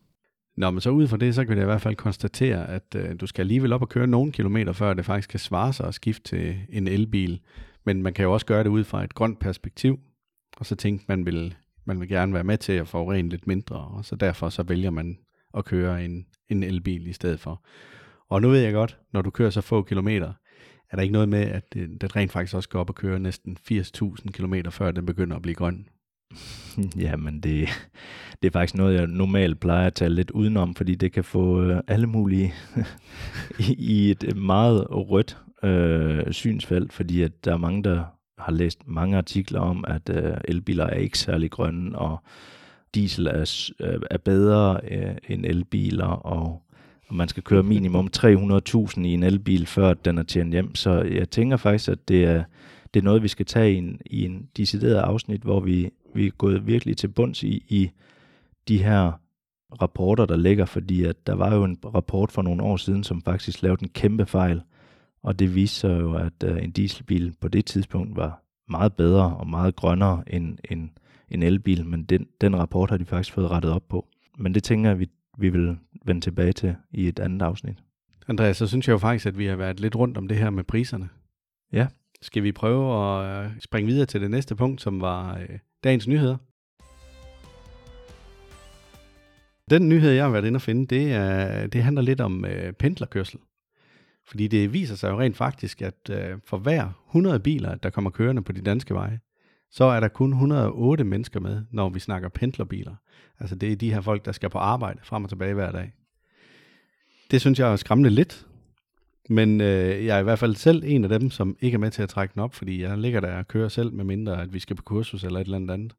Nå, 0.57 0.71
men 0.71 0.81
så 0.81 0.91
ud 0.91 1.09
fra 1.09 1.17
det, 1.17 1.35
så 1.35 1.45
kan 1.45 1.51
vi 1.51 1.57
da 1.57 1.63
i 1.63 1.65
hvert 1.65 1.81
fald 1.81 1.97
konstatere, 1.97 2.69
at 2.69 2.95
øh, 2.97 3.21
du 3.21 3.27
skal 3.27 3.43
alligevel 3.43 3.73
op 3.73 3.83
og 3.83 3.89
køre 3.89 4.07
nogle 4.07 4.33
kilometer, 4.33 4.73
før 4.73 4.95
det 4.95 5.05
faktisk 5.05 5.31
kan 5.31 5.41
svare 5.41 5.73
sig 5.73 5.87
at 5.87 5.95
skifte 5.95 6.23
til 6.23 6.57
en 6.69 6.89
elbil. 6.89 7.41
Men 7.85 8.03
man 8.03 8.13
kan 8.13 8.23
jo 8.23 8.33
også 8.33 8.47
gøre 8.47 8.65
det 8.65 8.71
ud 8.71 8.85
fra 8.85 9.05
et 9.05 9.15
grønt 9.15 9.39
perspektiv, 9.39 9.99
og 10.57 10.67
så 10.67 10.77
tænke, 10.77 11.05
man 11.09 11.27
vil, 11.27 11.55
man 11.85 12.01
vil 12.01 12.09
gerne 12.09 12.35
være 12.35 12.45
med 12.45 12.59
til 12.59 12.73
at 12.73 12.89
forurene 12.89 13.29
lidt 13.29 13.47
mindre, 13.47 13.77
og 13.77 14.05
så 14.05 14.17
derfor 14.17 14.49
så 14.49 14.63
vælger 14.63 14.91
man 14.91 15.19
at 15.57 15.65
køre 15.65 16.05
en, 16.05 16.27
en 16.49 16.63
elbil 16.63 17.07
i 17.07 17.13
stedet 17.13 17.41
for. 17.41 17.65
Og 18.29 18.43
nu 18.43 18.49
ved 18.49 18.61
jeg 18.61 18.73
godt, 18.73 18.99
når 19.13 19.23
du 19.23 19.31
kører 19.31 19.51
så 19.51 19.61
få 19.61 19.83
kilometer, 19.83 20.33
er 20.91 20.97
der 20.97 21.03
ikke 21.03 21.13
noget 21.13 21.29
med, 21.29 21.43
at 21.43 21.65
øh, 21.77 21.89
det, 22.01 22.17
rent 22.17 22.33
faktisk 22.33 22.55
også 22.55 22.69
går 22.69 22.81
op 22.81 22.89
og 22.89 22.95
køre 22.95 23.19
næsten 23.19 23.57
80.000 23.71 24.31
km, 24.33 24.55
før 24.71 24.91
den 24.91 25.07
begynder 25.07 25.37
at 25.37 25.43
blive 25.43 25.55
grøn. 25.55 25.89
Jamen, 27.05 27.41
det, 27.41 27.69
det 28.43 28.49
er 28.49 28.53
faktisk 28.53 28.75
noget, 28.75 28.95
jeg 28.95 29.07
normalt 29.07 29.61
plejer 29.61 29.87
at 29.87 29.95
tale 29.95 30.15
lidt 30.15 30.31
udenom, 30.31 30.75
fordi 30.75 30.95
det 30.95 31.13
kan 31.13 31.25
få 31.25 31.63
øh, 31.63 31.81
alle 31.89 32.07
mulige 32.07 32.55
i, 33.79 34.11
et 34.11 34.25
øh, 34.25 34.37
meget 34.37 34.87
rødt 34.91 35.39
øh, 35.63 36.33
synsfelt, 36.33 36.93
fordi 36.93 37.23
at 37.23 37.45
der 37.45 37.53
er 37.53 37.57
mange, 37.57 37.85
der 37.85 38.05
har 38.39 38.53
læst 38.53 38.89
mange 38.89 39.17
artikler 39.17 39.61
om, 39.61 39.85
at 39.89 40.11
øh, 40.11 40.37
elbiler 40.45 40.85
er 40.85 40.97
ikke 40.97 41.19
særlig 41.19 41.51
grønne, 41.51 41.99
og 41.99 42.19
diesel 42.95 43.27
er, 43.27 43.71
øh, 43.81 44.01
er 44.11 44.19
bedre 44.19 44.81
øh, 44.91 45.17
end 45.29 45.47
elbiler, 45.47 46.07
og, 46.07 46.63
man 47.11 47.29
skal 47.29 47.43
køre 47.43 47.63
minimum 47.63 48.09
300.000 48.19 49.01
i 49.01 49.15
en 49.15 49.23
elbil, 49.23 49.67
før 49.67 49.95
den 49.95 50.19
er 50.19 50.23
tjent 50.23 50.53
hjem. 50.53 50.75
Så 50.75 51.03
jeg 51.03 51.31
tænker 51.31 51.57
faktisk, 51.57 51.89
at 51.89 52.09
det 52.09 52.25
er, 52.25 52.45
det 52.97 53.03
er 53.03 53.05
noget, 53.05 53.23
vi 53.23 53.29
skal 53.29 53.47
tage 53.47 53.75
i 53.75 53.77
en, 53.77 54.01
i 54.07 54.25
en 54.25 54.49
decideret 54.57 54.97
afsnit, 54.97 55.43
hvor 55.43 55.61
vi, 55.61 55.91
vi 56.15 56.27
er 56.27 56.31
gået 56.31 56.67
virkelig 56.67 56.97
til 56.97 57.09
bunds 57.09 57.43
i, 57.43 57.65
i 57.69 57.91
de 58.69 58.83
her 58.83 59.13
rapporter, 59.83 60.27
der 60.27 60.37
ligger, 60.37 60.65
fordi 60.65 61.05
at 61.05 61.27
der 61.27 61.35
var 61.35 61.55
jo 61.55 61.65
en 61.65 61.79
rapport 61.85 62.33
for 62.33 62.43
nogle 62.43 62.63
år 62.63 62.77
siden, 62.77 63.05
som 63.05 63.23
faktisk 63.23 63.63
lavede 63.63 63.83
en 63.83 63.89
kæmpe 63.89 64.27
fejl, 64.27 64.63
og 65.23 65.39
det 65.39 65.55
viste 65.55 65.79
sig 65.79 66.01
jo, 66.01 66.15
at 66.15 66.45
uh, 66.51 66.63
en 66.63 66.71
dieselbil 66.71 67.35
på 67.41 67.49
det 67.49 67.65
tidspunkt 67.65 68.17
var 68.17 68.43
meget 68.69 68.93
bedre 68.93 69.37
og 69.37 69.47
meget 69.47 69.77
grønnere 69.77 70.23
end 70.27 70.59
en, 70.71 70.91
en 71.29 71.43
elbil, 71.43 71.87
men 71.87 72.05
den, 72.05 72.27
den 72.41 72.57
rapport 72.57 72.91
har 72.91 72.97
de 72.97 73.05
faktisk 73.05 73.35
fået 73.35 73.51
rettet 73.51 73.73
op 73.73 73.89
på. 73.89 74.07
Men 74.39 74.55
det 74.55 74.65
tænker 74.65 74.91
jeg, 74.91 74.99
vi, 74.99 75.09
vi 75.39 75.49
vil 75.49 75.77
vende 76.05 76.21
tilbage 76.21 76.53
til 76.53 76.77
i 76.93 77.09
et 77.09 77.19
andet 77.19 77.43
afsnit. 77.43 77.79
Andreas, 78.29 78.57
så 78.57 78.67
synes 78.67 78.89
jeg 78.89 78.93
jo 78.93 78.99
faktisk, 78.99 79.27
at 79.27 79.39
vi 79.39 79.47
har 79.47 79.57
været 79.57 79.81
lidt 79.81 79.97
rundt 79.97 80.19
om 80.19 80.29
det 80.29 80.37
her 80.37 80.51
med 80.51 80.65
priserne. 80.65 81.09
Ja. 81.73 81.87
Skal 82.23 82.43
vi 82.43 82.53
prøve 82.53 83.05
at 83.05 83.45
øh, 83.45 83.51
springe 83.61 83.87
videre 83.87 84.07
til 84.07 84.21
det 84.21 84.31
næste 84.31 84.57
punkt, 84.57 84.81
som 84.83 85.01
var 85.01 85.39
øh, 85.39 85.59
dagens 85.85 86.09
nyheder? 86.09 86.37
Den 89.71 89.89
nyhed, 89.89 90.11
jeg 90.11 90.25
har 90.25 90.31
været 90.31 90.45
inde 90.45 90.57
at 90.57 90.63
finde, 90.63 90.87
det, 90.87 91.13
er, 91.13 91.67
det 91.67 91.83
handler 91.83 92.03
lidt 92.03 92.21
om 92.21 92.45
øh, 92.45 92.73
pendlerkørsel. 92.73 93.39
Fordi 94.27 94.49
det 94.49 94.73
viser 94.73 94.95
sig 94.95 95.11
jo 95.11 95.21
rent 95.21 95.37
faktisk, 95.37 95.83
at 95.83 96.11
øh, 96.11 96.39
for 96.45 96.59
hver 96.59 96.89
100 97.09 97.41
biler, 97.41 97.75
der 97.75 97.91
kommer 97.91 98.11
kørende 98.11 98.43
på 98.43 98.53
de 98.53 98.61
danske 98.61 98.95
veje, 98.95 99.21
så 99.71 99.85
er 99.85 100.01
der 100.01 100.09
kun 100.09 100.31
108 100.31 101.05
mennesker 101.05 101.41
med, 101.41 101.65
når 101.71 101.89
vi 101.89 102.01
snakker 102.01 102.29
pendlerbiler. 102.29 102.95
Altså 103.39 103.57
det 103.57 103.73
er 103.73 103.77
de 103.77 103.95
her 103.95 104.01
folk, 104.01 104.25
der 104.25 104.33
skal 104.33 104.51
på 104.51 104.59
arbejde 104.59 105.01
frem 105.03 105.25
og 105.25 105.29
tilbage 105.29 105.55
hver 105.55 105.73
dag. 105.73 105.93
Det 107.31 107.41
synes 107.41 107.59
jeg 107.59 107.73
er 107.73 107.77
skræmmende 107.77 108.11
lidt, 108.11 108.47
men 109.29 109.61
øh, 109.61 110.05
jeg 110.05 110.17
er 110.17 110.21
i 110.21 110.25
hvert 110.25 110.39
fald 110.39 110.55
selv 110.55 110.83
en 110.87 111.05
af 111.05 111.21
dem, 111.21 111.31
som 111.31 111.57
ikke 111.61 111.75
er 111.75 111.79
med 111.79 111.91
til 111.91 112.03
at 112.03 112.09
trække 112.09 112.33
den 112.35 112.43
op, 112.43 112.55
fordi 112.55 112.83
jeg 112.83 112.99
ligger 112.99 113.21
der 113.21 113.39
og 113.39 113.49
kører 113.49 113.69
selv, 113.69 113.93
med 113.93 114.05
mindre 114.05 114.43
at 114.43 114.55
vi 114.55 114.59
skal 114.59 114.77
på 114.77 114.83
kursus 114.83 115.25
eller 115.25 115.41
et 115.41 115.45
eller 115.45 115.57
andet 115.57 115.75
andet. 115.75 115.93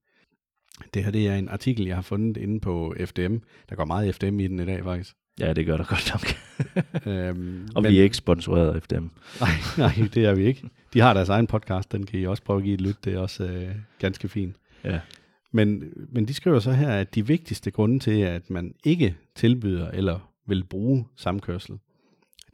Det 0.93 1.03
her 1.03 1.11
det 1.11 1.27
er 1.27 1.35
en 1.35 1.49
artikel, 1.49 1.85
jeg 1.85 1.95
har 1.95 2.01
fundet 2.01 2.37
inde 2.37 2.59
på 2.59 2.95
FDM. 3.05 3.35
Der 3.69 3.75
går 3.75 3.85
meget 3.85 4.15
FDM 4.15 4.39
i 4.39 4.47
den 4.47 4.59
i 4.59 4.65
dag, 4.65 4.83
faktisk. 4.83 5.15
Ja, 5.39 5.53
det 5.53 5.65
gør 5.65 5.77
der 5.77 5.83
godt 5.83 6.11
nok. 6.13 6.27
øhm, 7.13 7.67
og 7.75 7.83
men... 7.83 7.91
vi 7.91 7.99
er 7.99 8.03
ikke 8.03 8.17
sponsoreret 8.17 8.75
af 8.75 8.81
dem. 8.81 9.09
Nej, 9.39 9.49
nej, 9.77 10.07
det 10.13 10.25
er 10.25 10.35
vi 10.35 10.45
ikke. 10.45 10.69
De 10.93 10.99
har 10.99 11.13
deres 11.13 11.29
egen 11.29 11.47
podcast, 11.47 11.91
den 11.91 12.05
kan 12.05 12.19
I 12.19 12.25
også 12.25 12.43
prøve 12.43 12.57
at 12.57 12.63
give 12.63 12.73
et 12.73 12.81
lyt. 12.81 13.05
Det 13.05 13.13
er 13.13 13.19
også 13.19 13.43
øh, 13.43 13.75
ganske 13.99 14.29
fint. 14.29 14.55
Ja. 14.83 14.99
Men, 15.51 15.83
men 16.11 16.27
de 16.27 16.33
skriver 16.33 16.59
så 16.59 16.71
her, 16.71 16.89
at 16.89 17.15
de 17.15 17.27
vigtigste 17.27 17.71
grunde 17.71 17.99
til, 17.99 18.21
at 18.21 18.49
man 18.49 18.73
ikke 18.83 19.15
tilbyder 19.35 19.91
eller 19.91 20.31
vil 20.47 20.63
bruge 20.63 21.05
samkørsel, 21.15 21.77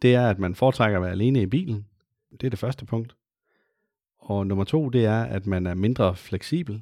det 0.03 0.15
er, 0.15 0.29
at 0.29 0.39
man 0.39 0.55
foretrækker 0.55 0.97
at 0.97 1.03
være 1.03 1.11
alene 1.11 1.41
i 1.41 1.45
bilen. 1.45 1.85
Det 2.31 2.43
er 2.43 2.49
det 2.49 2.59
første 2.59 2.85
punkt. 2.85 3.15
Og 4.19 4.47
nummer 4.47 4.63
to, 4.63 4.89
det 4.89 5.05
er, 5.05 5.23
at 5.23 5.47
man 5.47 5.67
er 5.67 5.73
mindre 5.73 6.15
fleksibel. 6.15 6.81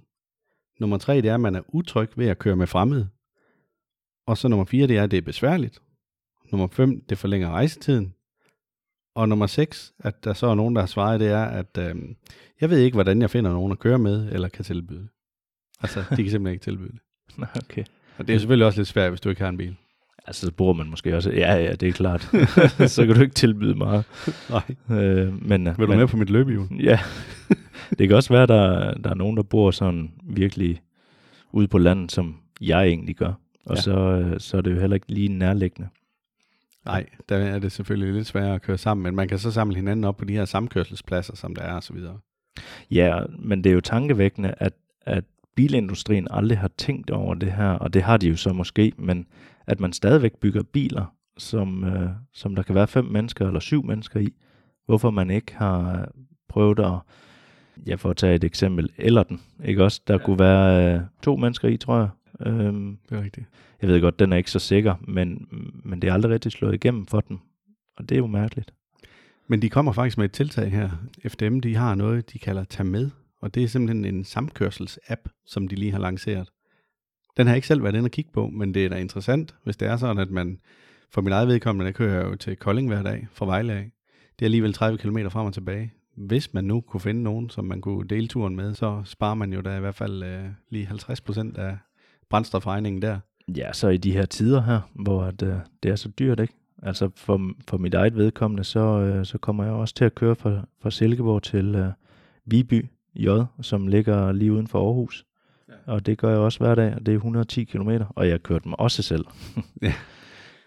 Nummer 0.79 0.97
tre, 0.97 1.15
det 1.15 1.25
er, 1.25 1.33
at 1.33 1.41
man 1.41 1.55
er 1.55 1.61
utryg 1.67 2.09
ved 2.15 2.27
at 2.27 2.39
køre 2.39 2.55
med 2.55 2.67
fremmede. 2.67 3.09
Og 4.25 4.37
så 4.37 4.47
nummer 4.47 4.65
fire, 4.65 4.87
det 4.87 4.97
er, 4.97 5.03
at 5.03 5.11
det 5.11 5.17
er 5.17 5.21
besværligt. 5.21 5.81
Nummer 6.51 6.67
fem, 6.67 7.01
det 7.01 7.17
forlænger 7.17 7.49
rejsetiden. 7.49 8.13
Og 9.15 9.29
nummer 9.29 9.47
seks, 9.47 9.93
at 9.99 10.23
der 10.23 10.33
så 10.33 10.47
er 10.47 10.55
nogen, 10.55 10.75
der 10.75 10.81
har 10.81 10.87
svaret, 10.87 11.19
det 11.19 11.27
er, 11.27 11.43
at 11.43 11.77
øh, 11.77 11.95
jeg 12.61 12.69
ved 12.69 12.79
ikke, 12.79 12.95
hvordan 12.95 13.21
jeg 13.21 13.29
finder 13.29 13.51
nogen 13.51 13.71
at 13.71 13.79
køre 13.79 13.99
med, 13.99 14.31
eller 14.31 14.49
kan 14.49 14.65
tilbyde. 14.65 15.07
Altså, 15.81 15.99
de 15.99 16.15
kan 16.15 16.17
simpelthen 16.17 16.47
ikke 16.47 16.63
tilbyde 16.63 16.91
det. 16.91 17.01
okay. 17.63 17.83
Og 18.17 18.27
det 18.27 18.35
er 18.35 18.39
selvfølgelig 18.39 18.65
også 18.65 18.79
lidt 18.79 18.87
svært, 18.87 19.11
hvis 19.11 19.21
du 19.21 19.29
ikke 19.29 19.41
har 19.41 19.49
en 19.49 19.57
bil. 19.57 19.77
Altså, 20.27 20.45
så 20.45 20.51
bruger 20.51 20.73
man 20.73 20.89
måske 20.89 21.15
også... 21.15 21.31
Ja, 21.31 21.55
ja, 21.55 21.71
det 21.75 21.89
er 21.89 21.93
klart. 21.93 22.21
så 22.91 23.05
kan 23.05 23.15
du 23.15 23.21
ikke 23.21 23.33
tilbyde 23.35 23.75
meget. 23.75 24.05
Nej. 24.49 24.97
Øh, 24.99 25.47
men, 25.47 25.65
Vil 25.65 25.75
du 25.77 25.87
men, 25.87 25.97
med 25.97 26.07
på 26.07 26.17
mit 26.17 26.29
løbehjul? 26.29 26.67
Ja. 26.79 26.99
det 27.99 28.07
kan 28.07 28.17
også 28.17 28.33
være, 28.33 28.45
der, 28.47 28.93
der 28.93 29.09
er 29.09 29.13
nogen, 29.15 29.37
der 29.37 29.43
bor 29.43 29.71
sådan 29.71 30.11
virkelig 30.23 30.81
ude 31.51 31.67
på 31.67 31.77
landet, 31.77 32.11
som 32.11 32.35
jeg 32.61 32.83
egentlig 32.87 33.15
gør. 33.15 33.33
Og 33.65 33.75
Ja. 33.75 33.81
så, 33.81 33.97
øh, 33.99 34.39
så 34.39 34.57
er 34.57 34.61
det 34.61 34.71
jo 34.71 34.79
heller 34.79 34.93
ikke 34.93 35.11
lige 35.13 35.27
nærliggende. 35.29 35.89
Nej, 36.85 37.05
der 37.29 37.37
er 37.37 37.59
det 37.59 37.71
selvfølgelig 37.71 38.13
lidt 38.13 38.27
sværere 38.27 38.55
at 38.55 38.61
køre 38.61 38.77
sammen, 38.77 39.03
men 39.03 39.15
man 39.15 39.27
kan 39.27 39.39
så 39.39 39.51
samle 39.51 39.75
hinanden 39.75 40.03
op 40.03 40.17
på 40.17 40.25
de 40.25 40.33
her 40.33 40.45
samkørselspladser, 40.45 41.35
som 41.35 41.55
der 41.55 41.61
er 41.61 41.73
og 41.73 41.83
så 41.83 41.93
videre. 41.93 42.17
Ja, 42.91 43.19
men 43.39 43.63
det 43.63 43.69
er 43.69 43.73
jo 43.73 43.81
tankevækkende, 43.81 44.53
at, 44.57 44.73
at 45.01 45.23
bilindustrien 45.55 46.27
aldrig 46.31 46.57
har 46.57 46.71
tænkt 46.77 47.09
over 47.09 47.33
det 47.35 47.51
her, 47.51 47.69
og 47.69 47.93
det 47.93 48.03
har 48.03 48.17
de 48.17 48.27
jo 48.29 48.35
så 48.35 48.53
måske, 48.53 48.91
men 48.97 49.27
at 49.67 49.79
man 49.79 49.93
stadigvæk 49.93 50.33
bygger 50.37 50.63
biler, 50.63 51.13
som, 51.37 51.83
øh, 51.83 52.09
som 52.33 52.55
der 52.55 52.63
kan 52.63 52.75
være 52.75 52.87
fem 52.87 53.05
mennesker 53.05 53.47
eller 53.47 53.59
syv 53.59 53.85
mennesker 53.85 54.19
i. 54.19 54.33
Hvorfor 54.85 55.09
man 55.11 55.29
ikke 55.31 55.55
har 55.55 56.09
prøvet 56.49 56.79
at, 56.79 56.93
ja 57.87 57.95
for 57.95 58.09
at 58.09 58.17
tage 58.17 58.35
et 58.35 58.43
eksempel, 58.43 58.89
eller 58.97 59.23
den, 59.23 59.41
ikke 59.65 59.83
også? 59.83 60.01
Der 60.07 60.13
Ja. 60.13 60.19
ja. 60.19 60.25
kunne 60.25 60.39
være 60.39 60.95
øh, 60.95 61.01
to 61.23 61.35
mennesker 61.35 61.67
i, 61.67 61.77
tror 61.77 61.97
jeg. 61.97 62.09
Øhm, 62.47 62.97
Det 63.09 63.17
er 63.17 63.23
rigtigt. 63.23 63.47
jeg 63.81 63.89
ved 63.89 64.01
godt, 64.01 64.19
den 64.19 64.33
er 64.33 64.37
ikke 64.37 64.51
så 64.51 64.59
sikker, 64.59 64.95
men, 65.07 65.47
men 65.83 66.01
det 66.01 66.09
er 66.09 66.13
aldrig 66.13 66.31
rigtig 66.31 66.51
slået 66.51 66.73
igennem 66.73 67.05
for 67.05 67.21
den. 67.21 67.41
Og 67.97 68.09
det 68.09 68.15
er 68.15 68.19
jo 68.19 68.27
mærkeligt. 68.27 68.73
Men 69.47 69.61
de 69.61 69.69
kommer 69.69 69.91
faktisk 69.91 70.17
med 70.17 70.25
et 70.25 70.31
tiltag 70.31 70.71
her. 70.71 70.89
FDM, 71.27 71.59
de 71.59 71.75
har 71.75 71.95
noget, 71.95 72.33
de 72.33 72.39
kalder 72.39 72.63
tag 72.63 72.85
med 72.85 73.09
og 73.41 73.55
det 73.55 73.63
er 73.63 73.67
simpelthen 73.67 74.05
en 74.05 74.23
samkørsels-app, 74.23 75.29
som 75.45 75.67
de 75.67 75.75
lige 75.75 75.91
har 75.91 75.99
lanceret. 75.99 76.49
Den 77.37 77.47
har 77.47 77.53
jeg 77.53 77.57
ikke 77.57 77.67
selv 77.67 77.83
været 77.83 77.95
inde 77.95 78.07
og 78.07 78.11
kigge 78.11 78.31
på, 78.33 78.47
men 78.47 78.73
det 78.73 78.85
er 78.85 78.89
da 78.89 78.95
interessant, 78.95 79.55
hvis 79.63 79.77
det 79.77 79.87
er 79.87 79.97
sådan, 79.97 80.17
at 80.17 80.31
man, 80.31 80.59
for 81.09 81.21
min 81.21 81.33
eget 81.33 81.47
vedkommende, 81.47 81.85
der 81.85 81.91
kører 81.91 82.15
jeg 82.15 82.31
jo 82.31 82.35
til 82.35 82.55
Kolding 82.55 82.87
hver 82.87 83.03
dag 83.03 83.27
fra 83.33 83.45
Vejle 83.45 83.73
af. 83.73 83.91
Det 84.39 84.45
er 84.45 84.47
alligevel 84.47 84.73
30 84.73 84.97
km 84.97 85.17
frem 85.29 85.45
og 85.45 85.53
tilbage. 85.53 85.93
Hvis 86.15 86.53
man 86.53 86.63
nu 86.63 86.81
kunne 86.81 87.01
finde 87.01 87.23
nogen, 87.23 87.49
som 87.49 87.65
man 87.65 87.81
kunne 87.81 88.07
dele 88.07 88.27
turen 88.27 88.55
med, 88.55 88.73
så 88.73 89.01
sparer 89.05 89.35
man 89.35 89.53
jo 89.53 89.61
da 89.61 89.77
i 89.77 89.79
hvert 89.79 89.95
fald 89.95 90.23
øh, 90.23 90.45
lige 90.69 90.87
50% 90.87 91.59
af 91.59 91.77
brændstofregningen 92.29 93.01
der. 93.01 93.19
Ja, 93.57 93.73
så 93.73 93.87
i 93.87 93.97
de 93.97 94.11
her 94.11 94.25
tider 94.25 94.61
her, 94.61 94.79
hvor 94.93 95.23
at, 95.23 95.41
øh, 95.43 95.55
det 95.83 95.91
er 95.91 95.95
så 95.95 96.09
dyrt, 96.09 96.39
ikke? 96.39 96.53
Altså 96.83 97.09
for, 97.15 97.51
for 97.67 97.77
mit 97.77 97.93
eget 97.93 98.15
vedkommende, 98.15 98.63
så, 98.63 98.79
øh, 98.79 99.25
så 99.25 99.37
kommer 99.37 99.63
jeg 99.63 99.73
også 99.73 99.95
til 99.95 100.05
at 100.05 100.15
køre 100.15 100.35
fra, 100.35 100.67
fra 100.81 100.91
Silkeborg 100.91 101.43
til 101.43 101.75
øh, 101.75 101.91
Viby 102.45 102.85
J, 103.15 103.27
som 103.61 103.87
ligger 103.87 104.31
lige 104.31 104.53
uden 104.53 104.67
for 104.67 104.85
Aarhus. 104.85 105.25
Ja. 105.69 105.73
Og 105.93 106.05
det 106.05 106.17
gør 106.17 106.29
jeg 106.29 106.39
også 106.39 106.59
hver 106.59 106.75
dag, 106.75 106.95
og 106.95 107.05
det 107.05 107.11
er 107.11 107.15
110 107.15 107.63
km, 107.63 107.89
og 108.09 108.27
jeg 108.27 108.43
kørte 108.43 108.63
dem 108.63 108.73
også 108.73 109.03
selv. 109.03 109.25
Ja. 109.81 109.93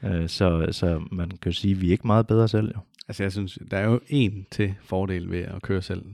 Øh, 0.05 0.29
så, 0.29 0.69
så 0.71 1.03
man 1.13 1.31
kan 1.31 1.53
jo 1.53 1.53
sige, 1.53 1.75
at 1.75 1.81
vi 1.81 1.87
er 1.87 1.91
ikke 1.91 2.07
meget 2.07 2.27
bedre 2.27 2.49
selv. 2.49 2.73
Jo. 2.75 2.81
Altså 3.09 3.23
jeg 3.23 3.33
synes, 3.33 3.59
der 3.71 3.77
er 3.77 3.85
jo 3.85 4.01
en 4.09 4.47
til 4.51 4.75
fordel 4.83 5.31
ved 5.31 5.39
at 5.39 5.63
køre 5.63 5.83
selv. 5.83 6.05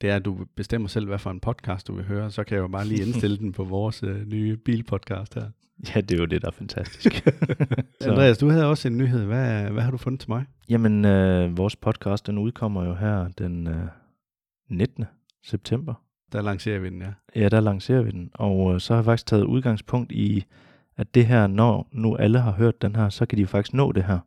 Det 0.00 0.10
er, 0.10 0.16
at 0.16 0.24
du 0.24 0.38
bestemmer 0.56 0.88
selv, 0.88 1.06
hvad 1.06 1.18
for 1.18 1.30
en 1.30 1.40
podcast 1.40 1.86
du 1.88 1.94
vil 1.94 2.04
høre. 2.04 2.30
Så 2.30 2.44
kan 2.44 2.54
jeg 2.54 2.62
jo 2.62 2.68
bare 2.68 2.86
lige 2.86 3.06
indstille 3.06 3.38
den 3.44 3.52
på 3.52 3.64
vores 3.64 4.02
øh, 4.02 4.26
nye 4.26 4.56
bilpodcast 4.56 5.34
her. 5.34 5.50
Ja, 5.94 6.00
det 6.00 6.12
er 6.12 6.18
jo 6.18 6.24
det, 6.24 6.42
der 6.42 6.48
er 6.48 6.52
fantastisk. 6.52 7.26
Andreas, 8.06 8.38
du 8.38 8.48
havde 8.48 8.66
også 8.66 8.88
en 8.88 8.98
nyhed. 8.98 9.24
Hvad, 9.24 9.70
hvad 9.70 9.82
har 9.82 9.90
du 9.90 9.96
fundet 9.96 10.20
til 10.20 10.30
mig? 10.30 10.44
Jamen, 10.68 11.04
øh, 11.04 11.58
vores 11.58 11.76
podcast, 11.76 12.26
den 12.26 12.38
udkommer 12.38 12.84
jo 12.84 12.94
her 12.94 13.28
den 13.38 13.66
øh, 13.66 13.86
19. 14.70 15.04
september. 15.48 15.94
Der 16.32 16.42
lancerer 16.42 16.78
vi 16.78 16.88
den, 16.88 17.02
ja. 17.02 17.40
Ja, 17.40 17.48
der 17.48 17.60
lancerer 17.60 18.02
vi 18.02 18.10
den. 18.10 18.30
Og 18.34 18.74
øh, 18.74 18.80
så 18.80 18.92
har 18.92 18.98
jeg 18.98 19.04
faktisk 19.04 19.26
taget 19.26 19.44
udgangspunkt 19.44 20.12
i, 20.12 20.44
at 20.96 21.14
det 21.14 21.26
her, 21.26 21.46
når 21.46 21.88
nu 21.92 22.16
alle 22.16 22.38
har 22.38 22.52
hørt 22.52 22.82
den 22.82 22.96
her, 22.96 23.08
så 23.08 23.26
kan 23.26 23.38
de 23.38 23.46
faktisk 23.46 23.74
nå 23.74 23.92
det 23.92 24.04
her. 24.04 24.18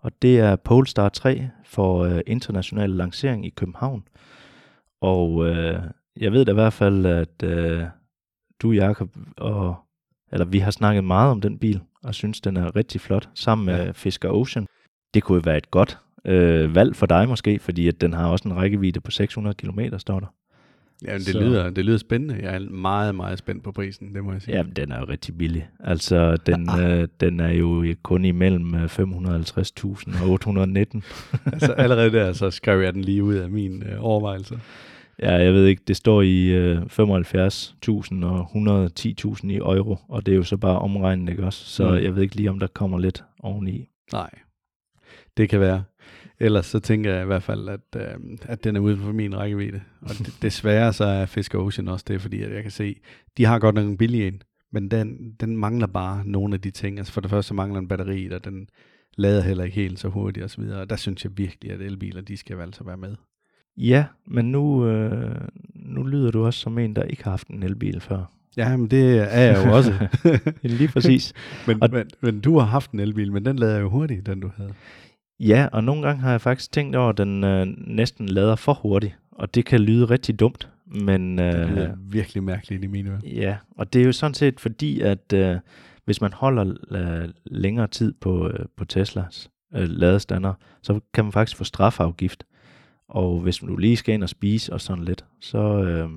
Og 0.00 0.22
det 0.22 0.40
er 0.40 0.56
Polestar 0.56 1.08
3 1.08 1.48
for 1.64 2.04
øh, 2.04 2.20
international 2.26 2.90
lancering 2.90 3.46
i 3.46 3.50
København. 3.50 4.04
Og 5.00 5.46
øh, 5.46 5.80
jeg 6.16 6.32
ved 6.32 6.44
da 6.44 6.50
i 6.50 6.54
hvert 6.54 6.72
fald, 6.72 7.06
at 7.06 7.42
øh, 7.42 7.84
du, 8.62 8.72
Jacob, 8.72 9.08
og, 9.36 9.76
eller 10.32 10.44
vi 10.44 10.58
har 10.58 10.70
snakket 10.70 11.04
meget 11.04 11.30
om 11.30 11.40
den 11.40 11.58
bil, 11.58 11.80
og 12.04 12.14
synes, 12.14 12.40
den 12.40 12.56
er 12.56 12.76
rigtig 12.76 13.00
flot, 13.00 13.28
sammen 13.34 13.66
med 13.66 13.84
ja. 13.84 13.90
Fisker 13.90 14.30
Ocean. 14.30 14.66
Det 15.14 15.22
kunne 15.22 15.36
jo 15.36 15.42
være 15.44 15.56
et 15.56 15.70
godt 15.70 15.98
øh, 16.24 16.74
valg 16.74 16.96
for 16.96 17.06
dig 17.06 17.28
måske, 17.28 17.58
fordi 17.58 17.88
at 17.88 18.00
den 18.00 18.12
har 18.12 18.28
også 18.28 18.48
en 18.48 18.56
rækkevidde 18.56 19.00
på 19.00 19.10
600 19.10 19.54
km, 19.54 19.80
står 19.98 20.20
der. 20.20 20.26
Ja, 21.04 21.14
det 21.14 21.26
Så- 21.26 21.40
lyder, 21.40 21.70
det 21.70 21.84
lyder 21.84 21.98
spændende. 21.98 22.38
Jeg 22.42 22.54
er 22.54 22.60
meget, 22.70 23.14
meget 23.14 23.38
spændt 23.38 23.64
på 23.64 23.72
prisen, 23.72 24.14
det 24.14 24.24
må 24.24 24.32
jeg 24.32 24.42
sige. 24.42 24.56
Ja, 24.56 24.62
den 24.76 24.92
er 24.92 24.98
jo 24.98 25.04
rigtig 25.08 25.38
billig. 25.38 25.68
Altså, 25.80 26.36
den, 26.36 26.68
øh, 26.82 27.08
den 27.20 27.40
er 27.40 27.52
jo 27.52 27.94
kun 28.02 28.24
imellem 28.24 28.74
øh, 28.74 28.84
550.000 28.84 30.24
og 30.24 30.30
819. 30.30 31.02
altså, 31.52 31.72
allerede 31.72 32.12
der, 32.12 32.32
så 32.32 32.50
skrev 32.50 32.80
jeg 32.80 32.94
den 32.94 33.02
lige 33.02 33.22
ud 33.22 33.34
af 33.34 33.50
min 33.50 33.82
øh, 33.82 33.96
overvejelse. 33.98 34.60
Ja, 35.22 35.34
jeg 35.34 35.54
ved 35.54 35.66
ikke, 35.66 35.82
det 35.88 35.96
står 35.96 36.22
i 36.22 36.46
øh, 36.46 36.82
75.000 36.82 38.24
og 38.24 38.50
110.000 38.94 39.50
i 39.50 39.56
euro, 39.56 39.96
og 40.08 40.26
det 40.26 40.32
er 40.32 40.36
jo 40.36 40.42
så 40.42 40.56
bare 40.56 40.78
omregnet, 40.78 41.30
ikke 41.30 41.44
også? 41.44 41.64
Så 41.64 41.88
mm. 41.90 41.96
jeg 41.96 42.14
ved 42.16 42.22
ikke 42.22 42.36
lige, 42.36 42.50
om 42.50 42.58
der 42.58 42.66
kommer 42.66 42.98
lidt 42.98 43.24
oveni. 43.40 43.88
Nej, 44.12 44.30
det 45.36 45.48
kan 45.48 45.60
være. 45.60 45.82
Ellers 46.42 46.66
så 46.66 46.80
tænker 46.80 47.12
jeg 47.14 47.22
i 47.22 47.26
hvert 47.26 47.42
fald, 47.42 47.68
at, 47.68 47.80
øh, 47.96 48.02
at 48.42 48.64
den 48.64 48.76
er 48.76 48.80
uden 48.80 48.98
for 48.98 49.12
min 49.12 49.36
rækkevidde. 49.36 49.80
Og 50.02 50.10
desværre 50.42 50.92
så 50.92 51.04
er 51.04 51.26
Fisker 51.26 51.58
Ocean 51.58 51.88
også 51.88 52.04
det, 52.08 52.20
fordi 52.20 52.42
at 52.42 52.52
jeg 52.54 52.62
kan 52.62 52.70
se, 52.70 52.96
de 53.36 53.44
har 53.44 53.58
godt 53.58 53.74
nok 53.74 53.84
en 53.86 53.96
billig 53.96 54.28
en, 54.28 54.42
men 54.72 54.90
den, 54.90 55.32
den 55.40 55.56
mangler 55.56 55.86
bare 55.86 56.22
nogle 56.26 56.54
af 56.54 56.60
de 56.60 56.70
ting. 56.70 56.98
Altså 56.98 57.12
for 57.12 57.20
det 57.20 57.30
første 57.30 57.48
så 57.48 57.54
mangler 57.54 57.78
en 57.80 57.88
batteri, 57.88 58.30
og 58.30 58.44
den 58.44 58.66
lader 59.16 59.42
heller 59.42 59.64
ikke 59.64 59.74
helt 59.76 59.98
så 59.98 60.08
hurtigt 60.08 60.44
osv. 60.44 60.60
Og 60.62 60.90
der 60.90 60.96
synes 60.96 61.24
jeg 61.24 61.32
virkelig, 61.38 61.72
at 61.72 61.80
elbiler, 61.80 62.20
de 62.20 62.36
skal 62.36 62.60
altså 62.60 62.84
være 62.84 62.96
med. 62.96 63.14
Ja, 63.76 64.04
men 64.26 64.44
nu, 64.52 64.86
øh, 64.86 65.34
nu 65.74 66.02
lyder 66.02 66.30
du 66.30 66.44
også 66.44 66.60
som 66.60 66.78
en, 66.78 66.96
der 66.96 67.02
ikke 67.02 67.24
har 67.24 67.30
haft 67.30 67.48
en 67.48 67.62
elbil 67.62 68.00
før. 68.00 68.32
Ja, 68.56 68.76
men 68.76 68.86
det 68.90 69.18
er 69.34 69.40
jeg 69.40 69.66
jo 69.66 69.72
også. 69.76 70.08
Lige 70.62 70.88
præcis. 70.88 71.32
men, 71.66 71.82
Og- 71.82 71.88
men, 71.92 72.06
men 72.20 72.40
du 72.40 72.58
har 72.58 72.66
haft 72.66 72.90
en 72.90 73.00
elbil, 73.00 73.32
men 73.32 73.44
den 73.44 73.56
lader 73.56 73.78
jo 73.80 73.88
hurtigt, 73.88 74.26
den 74.26 74.40
du 74.40 74.50
havde. 74.56 74.72
Ja, 75.46 75.68
og 75.72 75.84
nogle 75.84 76.06
gange 76.06 76.22
har 76.22 76.30
jeg 76.30 76.40
faktisk 76.40 76.72
tænkt 76.72 76.96
over, 76.96 77.08
at 77.08 77.18
den 77.18 77.44
øh, 77.44 77.66
næsten 77.76 78.28
lader 78.28 78.56
for 78.56 78.74
hurtigt, 78.74 79.18
og 79.32 79.54
det 79.54 79.64
kan 79.64 79.80
lyde 79.80 80.04
rigtig 80.04 80.40
dumt, 80.40 80.68
men... 80.86 81.38
Det 81.38 81.54
Øh, 81.54 81.70
lyder 81.70 81.94
virkelig 81.98 82.42
mærkeligt 82.42 82.84
i 82.84 82.86
mine 82.86 83.10
ører. 83.10 83.20
Ja, 83.24 83.56
og 83.76 83.92
det 83.92 84.02
er 84.02 84.06
jo 84.06 84.12
sådan 84.12 84.34
set 84.34 84.60
fordi, 84.60 85.00
at 85.00 85.32
øh, 85.34 85.56
hvis 86.04 86.20
man 86.20 86.32
holder 86.32 86.74
øh, 86.90 87.28
længere 87.44 87.86
tid 87.86 88.14
på, 88.20 88.48
øh, 88.48 88.66
på 88.76 88.84
Teslas 88.84 89.50
øh, 89.74 89.88
ladestander, 89.88 90.54
så 90.82 91.00
kan 91.14 91.24
man 91.24 91.32
faktisk 91.32 91.56
få 91.56 91.64
strafafgift. 91.64 92.44
Og 93.08 93.40
hvis 93.40 93.56
du 93.56 93.76
lige 93.76 93.96
skal 93.96 94.14
ind 94.14 94.22
og 94.22 94.28
spise 94.28 94.72
og 94.72 94.80
sådan 94.80 95.04
lidt, 95.04 95.24
så... 95.40 95.58
Øh, 95.58 96.08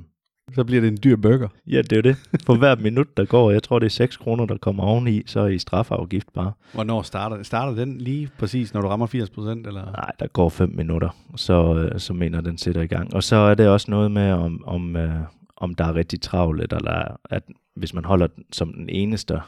Så 0.54 0.64
bliver 0.64 0.82
det 0.82 0.88
en 0.88 0.98
dyr 1.04 1.16
burger. 1.16 1.48
ja, 1.68 1.78
det 1.78 1.92
er 1.92 1.96
jo 1.96 2.02
det. 2.02 2.18
For 2.46 2.56
hver 2.56 2.76
minut, 2.76 3.18
der 3.18 3.26
går, 3.26 3.52
jeg 3.52 3.64
tror, 3.64 3.80
det 3.80 3.86
er 3.86 3.90
6 3.90 4.18
kroner, 4.18 4.46
der 4.46 4.58
kommer 4.58 4.84
oveni, 4.84 5.24
så 5.26 5.40
er 5.40 5.48
i 5.48 5.60
strafafgift 5.60 6.34
bare. 6.34 6.52
Hvornår 6.74 7.02
starter 7.02 7.44
Starter 7.44 7.76
den 7.76 7.98
lige 7.98 8.30
præcis, 8.40 8.74
når 8.74 8.82
du 8.82 8.88
rammer 8.88 9.06
80 9.06 9.30
procent? 9.30 9.68
Eller? 9.68 9.86
Nej, 9.86 10.12
der 10.20 10.28
går 10.28 10.50
5 10.50 10.70
minutter, 10.76 11.10
så, 11.36 11.76
øh, 11.76 12.00
så 12.00 12.14
mener 12.14 12.42
den 12.42 12.58
sætter 12.58 12.82
i 12.82 12.88
gang. 12.88 13.14
Og 13.14 13.24
så 13.24 13.36
er 13.36 13.56
det 13.56 13.68
også 13.68 13.92
noget 13.92 14.12
med, 14.12 14.32
om, 14.32 14.64
om, 14.68 14.96
øh, 14.96 15.16
om 15.58 15.76
der 15.76 15.86
er 15.86 15.96
rigtig 15.96 16.22
travlt, 16.22 16.74
eller 16.74 17.18
at 17.30 17.44
hvis 17.76 17.94
man 17.94 18.06
holder 18.06 18.28
den 18.28 18.44
som 18.52 18.74
den 18.74 18.90
eneste 18.90 19.40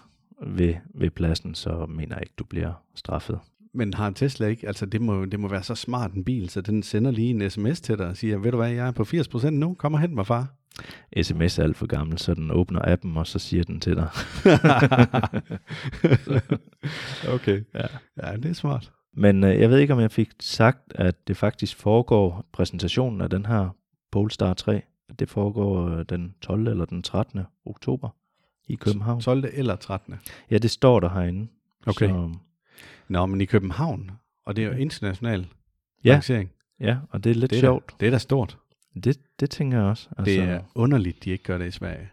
ved, 0.47 0.73
ved 0.93 1.09
pladsen, 1.09 1.55
så 1.55 1.85
mener 1.89 2.15
jeg 2.15 2.21
ikke, 2.21 2.33
du 2.39 2.43
bliver 2.43 2.71
straffet. 2.95 3.39
Men 3.77 3.93
har 3.93 4.07
en 4.07 4.13
Tesla 4.13 4.47
ikke, 4.47 4.67
altså 4.67 4.85
det 4.85 5.01
må, 5.01 5.25
det 5.25 5.39
må 5.39 5.47
være 5.47 5.63
så 5.63 5.75
smart 5.75 6.13
en 6.13 6.23
bil, 6.23 6.49
så 6.49 6.61
den 6.61 6.83
sender 6.83 7.11
lige 7.11 7.29
en 7.29 7.49
sms 7.49 7.81
til 7.81 7.97
dig 7.97 8.07
og 8.07 8.17
siger, 8.17 8.37
ved 8.37 8.51
du 8.51 8.57
hvad, 8.57 8.69
jeg 8.69 8.87
er 8.87 8.91
på 8.91 9.03
80 9.03 9.27
procent 9.27 9.57
nu, 9.57 9.73
kom 9.73 9.93
og 9.93 9.99
hent 9.99 10.13
mig 10.13 10.27
far. 10.27 10.47
SMS 11.21 11.59
er 11.59 11.63
alt 11.63 11.77
for 11.77 11.85
gammel, 11.85 12.17
så 12.17 12.33
den 12.33 12.51
åbner 12.51 12.81
appen, 12.83 13.17
og 13.17 13.27
så 13.27 13.39
siger 13.39 13.63
den 13.63 13.79
til 13.79 13.95
dig. 13.95 14.09
okay. 17.35 17.63
Ja. 17.73 17.85
Ja, 18.23 18.35
det 18.35 18.45
er 18.45 18.53
smart. 18.53 18.91
Men 19.13 19.43
øh, 19.43 19.59
jeg 19.59 19.69
ved 19.69 19.79
ikke, 19.79 19.93
om 19.93 19.99
jeg 19.99 20.11
fik 20.11 20.29
sagt, 20.39 20.93
at 20.95 21.27
det 21.27 21.37
faktisk 21.37 21.77
foregår, 21.77 22.45
præsentationen 22.53 23.21
af 23.21 23.29
den 23.29 23.45
her 23.45 23.69
Polestar 24.11 24.53
3, 24.53 24.81
at 25.09 25.19
det 25.19 25.29
foregår 25.29 25.89
øh, 25.89 26.05
den 26.09 26.33
12. 26.41 26.67
eller 26.67 26.85
den 26.85 27.03
13. 27.03 27.41
oktober 27.65 28.09
i 28.67 28.75
København. 28.75 29.21
12. 29.21 29.45
eller 29.53 29.75
13. 29.75 30.15
Ja, 30.51 30.57
det 30.57 30.71
står 30.71 30.99
der 30.99 31.09
herinde. 31.09 31.47
Okay. 31.87 32.09
Så, 32.09 32.31
Nå, 33.09 33.25
men 33.25 33.41
i 33.41 33.45
København, 33.45 34.11
og 34.45 34.55
det 34.55 34.63
er 34.63 34.67
jo 34.67 34.73
international 34.73 35.47
Ja. 36.05 36.11
lancering. 36.11 36.51
ja, 36.79 36.97
og 37.09 37.23
det 37.23 37.29
er 37.29 37.33
lidt 37.35 37.51
Det 37.51 37.57
er, 37.57 37.61
sjovt. 37.61 37.89
da, 37.91 37.95
det 37.99 38.07
er 38.07 38.11
da 38.11 38.17
stort. 38.17 38.57
Det, 39.03 39.17
det 39.39 39.49
tænker 39.49 39.77
jeg 39.77 39.85
også. 39.87 40.09
Altså, 40.17 40.31
det 40.33 40.39
er 40.49 40.61
underligt, 40.75 41.23
de 41.23 41.29
ikke 41.29 41.43
gør 41.43 41.57
det 41.57 41.67
i 41.67 41.71
Sverige. 41.71 42.09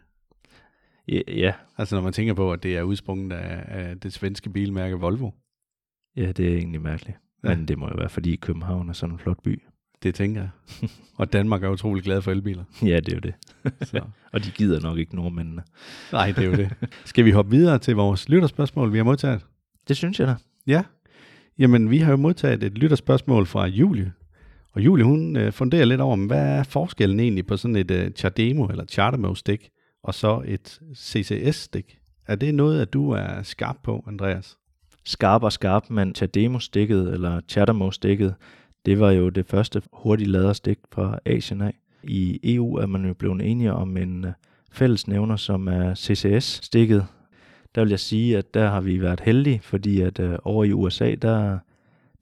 ja, 1.09 1.21
ja, 1.29 1.53
Altså 1.79 1.95
når 1.95 2.03
man 2.03 2.13
tænker 2.13 2.35
på, 2.35 2.53
at 2.53 2.63
det 2.63 2.77
er 2.77 2.83
udsprunget 2.83 3.33
af, 3.33 3.65
af 3.89 4.01
det 4.01 4.13
svenske 4.13 4.51
bilmærke 4.51 4.95
Volvo. 4.97 5.31
ja, 6.17 6.33
det 6.33 6.49
er 6.53 6.57
egentlig 6.57 6.81
mærkeligt. 6.81 7.19
Ja. 7.45 7.49
Men 7.57 7.69
det 7.69 7.79
må 7.79 7.89
jo 7.89 7.95
være, 7.99 8.09
fordi 8.09 8.37
København 8.37 8.89
er 8.89 8.93
sådan 8.93 9.13
en 9.15 9.19
flot 9.19 9.43
by. 9.43 9.63
Det 10.03 10.15
tænker 10.15 10.41
jeg. 10.41 10.51
og 11.19 11.33
Danmark 11.33 11.65
er 11.65 11.69
utrolig 11.69 12.05
glad 12.05 12.23
for 12.23 12.31
elbiler. 12.31 12.65
Ja, 12.83 13.01
det 13.01 13.09
er 13.09 13.17
jo 13.17 13.21
det. 13.21 13.35
Så. 13.89 14.01
Og 14.33 14.45
de 14.45 14.51
gider 14.51 14.81
nok 14.81 14.99
ikke 14.99 15.17
nordmændene. 15.17 15.63
Nej, 16.13 16.27
det 16.33 16.39
er 16.45 16.49
jo 16.49 16.55
det. 16.57 16.71
Skal 17.05 17.25
vi 17.25 17.31
hoppe 17.31 17.51
videre 17.51 17.79
til 17.79 17.95
vores 17.97 18.29
lytterspørgsmål, 18.29 18.93
vi 18.93 18.97
har 18.97 19.05
modtaget? 19.05 19.47
Det 19.89 19.97
synes 19.97 20.21
jeg 20.21 20.29
da. 20.29 20.35
Ja. 20.67 20.83
Jamen, 21.59 21.91
vi 21.91 21.99
har 21.99 22.11
jo 22.11 22.17
modtaget 22.17 22.63
et 22.63 22.79
lytterspørgsmål 22.79 23.47
fra 23.47 23.67
Julie. 23.67 24.13
Og 24.73 24.85
Julie, 24.85 25.05
hun 25.05 25.37
øh, 25.37 25.53
funderer 25.53 25.85
lidt 25.85 26.01
over, 26.01 26.17
hvad 26.17 26.59
er 26.59 26.63
forskellen 26.63 27.21
egentlig 27.21 27.47
på 27.47 27.57
sådan 27.57 27.77
et 27.77 27.91
øh, 27.91 28.11
Chardemo 28.11 28.67
eller 28.67 28.85
Chardemo-stik, 28.85 29.69
og 30.03 30.15
så 30.15 30.43
et 30.47 30.81
CCS-stik? 30.97 31.99
Er 32.27 32.37
det 32.37 32.55
noget, 32.55 32.81
at 32.81 32.93
du 32.93 33.11
er 33.11 33.43
skarp 33.43 33.77
på, 33.83 34.05
Andreas? 34.09 34.57
Skarp 35.05 35.43
og 35.43 35.53
skarp, 35.53 35.91
men 35.91 36.15
Chardemo-stikket 36.15 37.13
eller 37.13 37.41
Chardemo-stikket, 37.49 38.35
det 38.87 39.01
var 39.01 39.11
jo 39.11 39.29
det 39.29 39.47
første 39.47 39.83
hurtige 39.93 40.31
laderstik 40.31 40.79
fra 40.93 41.19
Asien 41.27 41.61
af. 41.61 41.75
I 42.03 42.41
EU 42.55 42.75
er 42.75 42.87
man 42.87 43.05
jo 43.07 43.15
blevet 43.15 43.43
enige 43.43 43.73
om 43.73 43.97
en 43.97 44.25
øh, 44.25 44.33
fællesnævner, 44.73 45.37
som 45.37 45.69
er 45.69 45.95
CCS-stikket. 45.95 47.07
Der 47.75 47.81
vil 47.81 47.91
jeg 47.91 48.01
sige, 48.01 48.39
at 48.39 48.55
der 48.55 48.69
har 48.71 48.81
vi 48.81 49.01
været 49.01 49.21
heldige, 49.21 49.61
fordi 49.63 50.01
at 50.01 50.19
øh, 50.19 50.39
over 50.45 50.65
i 50.65 50.73
USA, 50.73 51.15
der, 51.15 51.59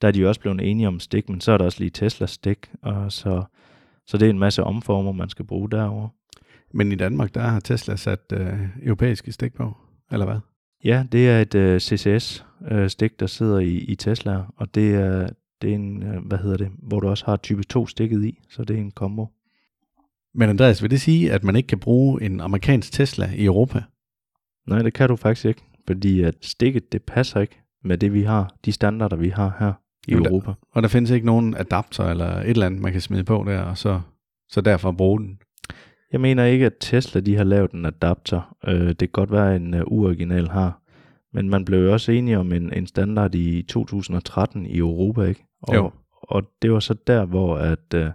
der 0.03 0.09
er 0.09 0.13
de 0.13 0.21
jo 0.21 0.29
også 0.29 0.41
blevet 0.41 0.71
enige 0.71 0.89
om 0.89 1.01
stik, 1.01 1.29
men 1.29 1.41
så 1.41 1.53
er 1.53 1.59
der 1.59 1.65
også 1.65 1.81
lige 1.81 1.91
Teslas 1.91 2.31
stik, 2.31 2.59
og 2.83 3.13
så, 3.13 3.45
så 4.07 4.19
det 4.19 4.27
er 4.27 4.31
en 4.31 4.39
masse 4.39 4.65
omformer, 4.65 5.13
man 5.13 5.29
skal 5.29 5.45
bruge 5.45 5.71
derovre. 5.71 6.09
Men 6.75 6.93
i 6.93 6.95
Danmark, 6.95 7.35
der 7.35 7.41
har 7.41 7.61
Tesla 7.61 7.97
sat 7.97 8.21
øh, 8.33 8.61
europæiske 8.83 9.33
stik 9.33 9.55
på, 9.55 9.77
eller 10.13 10.27
hvad? 10.27 10.39
Ja, 10.85 11.05
det 11.13 11.29
er 11.29 11.41
et 11.41 11.55
øh, 11.55 11.81
CCS-stik, 11.81 13.21
der 13.21 13.27
sidder 13.27 13.59
i, 13.59 13.77
i 13.77 13.95
Tesla, 13.95 14.43
og 14.57 14.75
det 14.75 14.95
er, 14.95 15.29
det 15.63 15.71
er 15.71 15.75
en, 15.75 16.03
øh, 16.03 16.27
hvad 16.27 16.39
hedder 16.39 16.57
det, 16.57 16.71
hvor 16.79 17.01
du 17.01 17.09
også 17.09 17.25
har 17.27 17.37
type 17.37 17.63
2 17.63 17.87
stikket 17.87 18.25
i, 18.25 18.39
så 18.49 18.65
det 18.65 18.77
er 18.77 18.81
en 18.81 18.91
kombo. 18.91 19.29
Men 20.35 20.49
Andreas, 20.49 20.83
vil 20.83 20.91
det 20.91 21.01
sige, 21.01 21.33
at 21.33 21.45
man 21.45 21.57
ikke 21.57 21.67
kan 21.67 21.79
bruge 21.79 22.23
en 22.23 22.41
amerikansk 22.41 22.93
Tesla 22.93 23.31
i 23.37 23.45
Europa? 23.45 23.83
Nej, 24.67 24.83
det 24.83 24.93
kan 24.93 25.09
du 25.09 25.17
faktisk 25.17 25.45
ikke, 25.45 25.63
fordi 25.87 26.23
at 26.23 26.35
stikket, 26.43 26.93
det 26.93 27.03
passer 27.03 27.41
ikke 27.41 27.63
med 27.85 27.99
det, 27.99 28.13
vi 28.13 28.23
har, 28.23 28.55
de 28.65 28.73
standarder, 28.73 29.17
vi 29.17 29.29
har 29.29 29.57
her 29.59 29.73
i 30.09 30.13
Jamen, 30.13 30.27
Europa. 30.27 30.53
Og 30.71 30.83
der 30.83 30.89
findes 30.89 31.11
ikke 31.11 31.27
nogen 31.27 31.57
adapter 31.57 32.05
eller 32.05 32.27
et 32.27 32.51
eller 32.51 32.67
andet, 32.67 32.81
man 32.81 32.93
kan 32.93 33.01
smide 33.01 33.25
på 33.25 33.45
der, 33.47 33.61
og 33.61 33.79
så, 33.79 34.01
så 34.49 34.61
derfor 34.61 34.93
bruge 34.93 35.21
den. 35.21 35.39
Jeg 36.13 36.21
mener 36.21 36.45
ikke, 36.45 36.67
at 36.67 36.73
Tesla 36.81 37.21
de 37.21 37.37
har 37.37 37.45
lavet 37.45 37.71
en 37.71 37.87
adapter. 37.87 38.57
Øh, 38.67 38.89
det 38.89 38.99
kan 38.99 39.09
godt 39.09 39.33
være, 39.33 39.57
en 39.57 39.75
uh, 39.75 39.81
uoriginal 39.87 40.49
har. 40.49 40.79
Men 41.33 41.49
man 41.49 41.65
blev 41.65 41.85
jo 41.85 41.93
også 41.93 42.13
enige 42.13 42.39
om 42.39 42.53
en, 42.53 42.73
en 42.73 42.87
standard 42.87 43.35
i 43.35 43.63
2013 43.63 44.67
i 44.67 44.79
Europa, 44.79 45.23
ikke? 45.23 45.45
Og, 45.63 45.75
Jo. 45.75 45.91
og 46.23 46.43
det 46.63 46.73
var 46.73 46.81
så 46.81 46.95
der, 47.07 47.25
hvor 47.25 47.57
at 47.57 47.95
uh, 47.95 48.07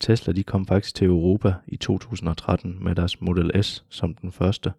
Tesla 0.00 0.32
de 0.32 0.42
kom 0.42 0.66
faktisk 0.66 0.94
til 0.94 1.06
Europa 1.06 1.54
i 1.66 1.76
2013 1.76 2.84
med 2.84 2.94
deres 2.94 3.20
Model 3.20 3.64
S 3.64 3.84
som 3.88 4.14
den 4.14 4.32
første 4.32 4.72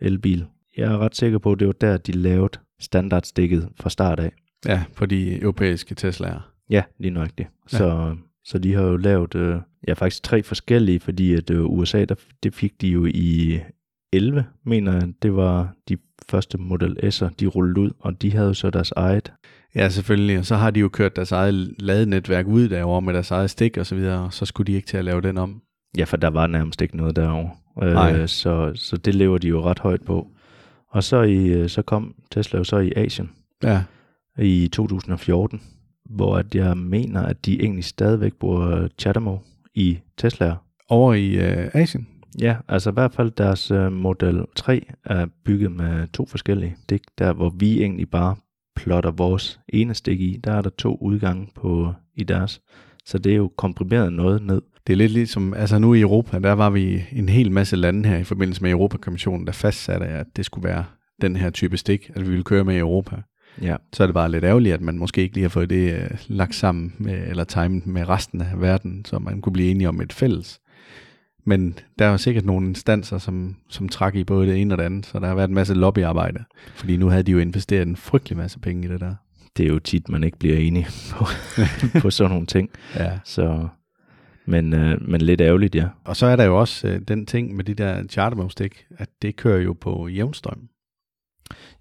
elbil. 0.00 0.46
Jeg 0.76 0.92
er 0.92 0.98
ret 0.98 1.16
sikker 1.16 1.38
på, 1.38 1.52
at 1.52 1.58
det 1.58 1.66
var 1.66 1.72
der, 1.72 1.96
de 1.96 2.12
lavede 2.12 2.58
standardstikket 2.80 3.68
fra 3.80 3.90
start 3.90 4.20
af. 4.20 4.32
Ja, 4.66 4.84
på 4.96 5.06
de 5.06 5.40
europæiske 5.42 5.96
Tesla'er. 6.00 6.40
Ja, 6.70 6.82
lige 6.98 7.10
nøjagtigt. 7.10 7.48
Ja. 7.72 7.78
Så, 7.78 8.16
så 8.44 8.58
de 8.58 8.74
har 8.74 8.82
jo 8.82 8.96
lavet, 8.96 9.34
øh, 9.34 9.56
ja 9.88 9.92
faktisk 9.92 10.22
tre 10.22 10.42
forskellige, 10.42 11.00
fordi 11.00 11.34
at 11.34 11.50
øh, 11.50 11.64
USA, 11.64 12.04
der, 12.04 12.14
det 12.42 12.54
fik 12.54 12.80
de 12.80 12.88
jo 12.88 13.06
i 13.06 13.60
11, 14.12 14.44
mener 14.64 14.92
jeg, 14.92 15.12
det 15.22 15.36
var 15.36 15.74
de 15.88 15.96
første 16.30 16.58
Model 16.58 16.96
S'er, 17.04 17.28
de 17.40 17.46
rullede 17.46 17.80
ud, 17.80 17.90
og 17.98 18.22
de 18.22 18.32
havde 18.32 18.46
jo 18.46 18.54
så 18.54 18.70
deres 18.70 18.92
eget. 18.96 19.32
Ja, 19.74 19.88
selvfølgelig. 19.88 20.38
Og 20.38 20.44
så 20.44 20.56
har 20.56 20.70
de 20.70 20.80
jo 20.80 20.88
kørt 20.88 21.16
deres 21.16 21.32
eget 21.32 21.74
ladenetværk 21.78 22.46
ud 22.46 22.68
derovre 22.68 23.02
med 23.02 23.14
deres 23.14 23.30
eget 23.30 23.50
stik 23.50 23.76
og 23.76 23.86
så 23.86 23.94
videre, 23.94 24.24
og 24.24 24.32
så 24.32 24.46
skulle 24.46 24.66
de 24.66 24.76
ikke 24.76 24.88
til 24.88 24.96
at 24.96 25.04
lave 25.04 25.20
den 25.20 25.38
om. 25.38 25.62
Ja, 25.98 26.04
for 26.04 26.16
der 26.16 26.30
var 26.30 26.46
nærmest 26.46 26.82
ikke 26.82 26.96
noget 26.96 27.16
derovre. 27.16 27.50
Nej. 27.80 28.16
Øh, 28.16 28.28
så, 28.28 28.72
så 28.74 28.96
det 28.96 29.14
lever 29.14 29.38
de 29.38 29.48
jo 29.48 29.62
ret 29.62 29.78
højt 29.78 30.02
på. 30.02 30.28
Og 30.88 31.04
så, 31.04 31.22
i, 31.22 31.46
øh, 31.46 31.68
så 31.68 31.82
kom 31.82 32.14
Tesla 32.30 32.58
jo 32.58 32.64
så 32.64 32.78
i 32.78 32.92
Asien 32.96 33.30
Ja, 33.62 33.82
i 34.38 34.68
2014, 34.72 35.62
hvor 36.04 36.36
at 36.36 36.54
jeg 36.54 36.76
mener, 36.76 37.22
at 37.22 37.46
de 37.46 37.60
egentlig 37.62 37.84
stadigvæk 37.84 38.34
bruger 38.34 38.88
Chatamo 38.98 39.36
i 39.74 39.98
Tesla'er. 40.22 40.84
over 40.88 41.14
i 41.14 41.34
øh, 41.34 41.70
Asien. 41.74 42.08
Ja, 42.40 42.56
altså 42.68 42.90
i 42.90 42.92
hvert 42.92 43.12
fald 43.14 43.30
deres 43.30 43.70
øh, 43.70 43.92
Model 43.92 44.44
3 44.56 44.86
er 45.04 45.26
bygget 45.44 45.72
med 45.72 46.08
to 46.12 46.26
forskellige 46.26 46.76
stik, 46.82 47.02
der 47.18 47.32
hvor 47.32 47.50
vi 47.50 47.80
egentlig 47.80 48.10
bare 48.10 48.36
plotter 48.76 49.10
vores 49.10 49.60
ene 49.68 49.94
stik 49.94 50.20
i. 50.20 50.40
Der 50.44 50.52
er 50.52 50.62
der 50.62 50.70
to 50.70 50.98
udgange 51.00 51.48
på 51.54 51.92
i 52.14 52.24
deres. 52.24 52.60
Så 53.04 53.18
det 53.18 53.32
er 53.32 53.36
jo 53.36 53.52
komprimeret 53.56 54.12
noget 54.12 54.42
ned. 54.42 54.62
Det 54.88 54.94
er 54.94 54.96
lidt 54.96 55.12
ligesom, 55.12 55.54
altså 55.54 55.78
nu 55.78 55.94
i 55.94 56.00
Europa, 56.00 56.38
der 56.38 56.52
var 56.52 56.70
vi 56.70 57.04
en 57.12 57.28
hel 57.28 57.52
masse 57.52 57.76
lande 57.76 58.08
her 58.08 58.16
i 58.16 58.24
forbindelse 58.24 58.62
med 58.62 58.70
Europakommissionen, 58.70 59.46
der 59.46 59.52
fastsatte, 59.52 60.06
at 60.06 60.26
det 60.36 60.44
skulle 60.44 60.68
være 60.68 60.84
den 61.22 61.36
her 61.36 61.50
type 61.50 61.76
stik, 61.76 62.10
at 62.14 62.22
vi 62.22 62.30
ville 62.30 62.44
køre 62.44 62.64
med 62.64 62.74
i 62.74 62.78
Europa. 62.78 63.16
Ja, 63.62 63.76
Så 63.92 64.02
er 64.02 64.06
det 64.06 64.14
bare 64.14 64.30
lidt 64.30 64.44
ærgerligt, 64.44 64.74
at 64.74 64.80
man 64.80 64.98
måske 64.98 65.22
ikke 65.22 65.34
lige 65.34 65.44
har 65.44 65.48
fået 65.48 65.70
det 65.70 65.94
øh, 65.94 66.10
lagt 66.26 66.54
sammen 66.54 66.94
med, 66.98 67.28
eller 67.28 67.44
timet 67.44 67.86
med 67.86 68.08
resten 68.08 68.40
af 68.40 68.60
verden, 68.60 69.04
så 69.04 69.18
man 69.18 69.40
kunne 69.40 69.52
blive 69.52 69.70
enige 69.70 69.88
om 69.88 70.00
et 70.00 70.12
fælles. 70.12 70.60
Men 71.44 71.78
der 71.98 72.06
er 72.06 72.10
jo 72.10 72.18
sikkert 72.18 72.44
nogle 72.44 72.68
instanser, 72.68 73.18
som, 73.18 73.56
som 73.68 73.88
trak 73.88 74.14
i 74.14 74.24
både 74.24 74.48
det 74.48 74.60
ene 74.60 74.74
og 74.74 74.78
det 74.78 74.84
andet, 74.84 75.06
så 75.06 75.18
der 75.18 75.26
har 75.26 75.34
været 75.34 75.48
en 75.48 75.54
masse 75.54 75.74
lobbyarbejde. 75.74 76.44
Fordi 76.74 76.96
nu 76.96 77.08
havde 77.08 77.22
de 77.22 77.32
jo 77.32 77.38
investeret 77.38 77.88
en 77.88 77.96
frygtelig 77.96 78.36
masse 78.36 78.58
penge 78.58 78.88
i 78.88 78.90
det 78.90 79.00
der. 79.00 79.14
det 79.56 79.64
er 79.64 79.68
jo 79.68 79.78
tit, 79.78 80.08
man 80.08 80.24
ikke 80.24 80.38
bliver 80.38 80.56
enig 80.56 80.86
på, 81.10 81.26
på 82.02 82.10
sådan 82.10 82.30
nogle 82.30 82.46
ting. 82.46 82.70
Ja. 82.96 83.18
Så, 83.24 83.68
men, 84.48 84.74
øh, 84.74 85.08
men 85.08 85.20
lidt 85.20 85.40
ærgerligt, 85.40 85.74
ja. 85.74 85.88
Og 86.04 86.16
så 86.16 86.26
er 86.26 86.36
der 86.36 86.44
jo 86.44 86.60
også 86.60 86.88
øh, 86.88 87.00
den 87.08 87.26
ting 87.26 87.56
med 87.56 87.64
de 87.64 87.74
der 87.74 88.04
chartermove-stik, 88.06 88.86
at 88.90 89.08
det 89.22 89.36
kører 89.36 89.60
jo 89.60 89.72
på 89.72 90.08
jævnstrøm. 90.08 90.68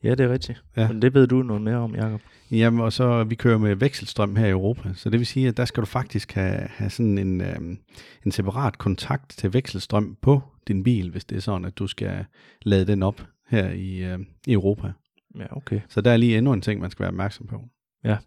Ja, 0.04 0.10
det 0.10 0.20
er 0.20 0.30
rigtigt. 0.30 0.64
Ja. 0.78 0.88
Men 0.88 1.02
det 1.02 1.14
ved 1.14 1.28
du 1.28 1.44
noget 1.44 1.62
mere 1.62 1.76
om, 1.76 1.96
Jacob. 1.96 2.22
Jamen, 2.52 2.80
og 2.80 2.94
så 2.94 3.24
vi 3.24 3.36
kører 3.36 3.58
med 3.58 3.76
vekselstrøm 3.76 4.36
her 4.36 4.46
i 4.46 4.50
Europa, 4.50 4.90
så 4.94 5.10
det 5.10 5.20
vil 5.20 5.28
sige, 5.28 5.48
at 5.48 5.58
der 5.58 5.66
skal 5.66 5.82
du 5.82 5.86
faktisk 5.86 6.32
have, 6.32 6.68
have 6.70 6.90
sådan 6.90 7.18
en, 7.18 7.42
øhm, 7.42 7.78
en 8.26 8.32
separat 8.32 8.78
kontakt 8.78 9.30
til 9.30 9.54
vekselstrøm 9.54 10.18
på 10.22 10.42
din 10.68 10.84
bil, 10.84 11.12
hvis 11.12 11.26
det 11.26 11.36
er 11.36 11.42
sådan, 11.42 11.66
at 11.66 11.78
du 11.78 11.88
skal 11.88 12.26
lade 12.62 12.88
den 12.88 13.04
op 13.04 13.28
her 13.48 13.70
i, 13.70 14.04
øh, 14.04 14.20
i 14.48 14.54
Europa. 14.54 14.92
Ja, 15.40 15.58
okay. 15.58 15.82
Så 15.90 16.02
der 16.02 16.12
er 16.12 16.18
lige 16.18 16.38
endnu 16.38 16.54
en 16.54 16.62
ting, 16.62 16.82
man 16.82 16.92
skal 16.92 17.04
være 17.04 17.12
opmærksom 17.12 17.48
på. 17.48 17.64
Ja. 18.04 18.18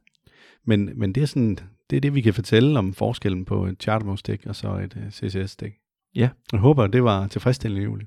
Men, 0.65 0.91
men 0.95 1.13
det 1.13 1.23
er 1.23 1.27
sådan, 1.27 1.59
det 1.91 1.97
er 1.97 2.01
det, 2.01 2.15
vi 2.15 2.21
kan 2.21 2.35
fortælle 2.35 2.79
om 2.79 2.95
forskellen 2.95 3.45
på 3.45 3.67
et 3.67 3.83
chartermove-stik 3.83 4.47
og 4.47 4.57
så 4.57 4.77
et 4.77 4.97
uh, 4.97 5.11
CCS-stik. 5.11 5.73
Ja. 6.15 6.29
Jeg 6.53 6.61
håber, 6.61 6.87
det 6.87 7.05
var 7.05 7.27
tilfredsstillende, 7.27 7.85
Julie. 7.85 8.07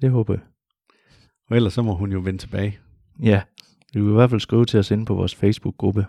Det 0.00 0.10
håber 0.10 0.34
jeg. 0.34 0.42
Og 1.50 1.56
ellers 1.56 1.72
så 1.72 1.82
må 1.82 1.94
hun 1.94 2.12
jo 2.12 2.18
vende 2.18 2.38
tilbage. 2.38 2.78
Ja, 3.22 3.42
du 3.94 4.04
vil 4.04 4.10
i 4.10 4.14
hvert 4.14 4.30
fald 4.30 4.40
skrive 4.40 4.64
til 4.64 4.80
os 4.80 4.90
inde 4.90 5.04
på 5.04 5.14
vores 5.14 5.34
Facebook-gruppe, 5.34 6.06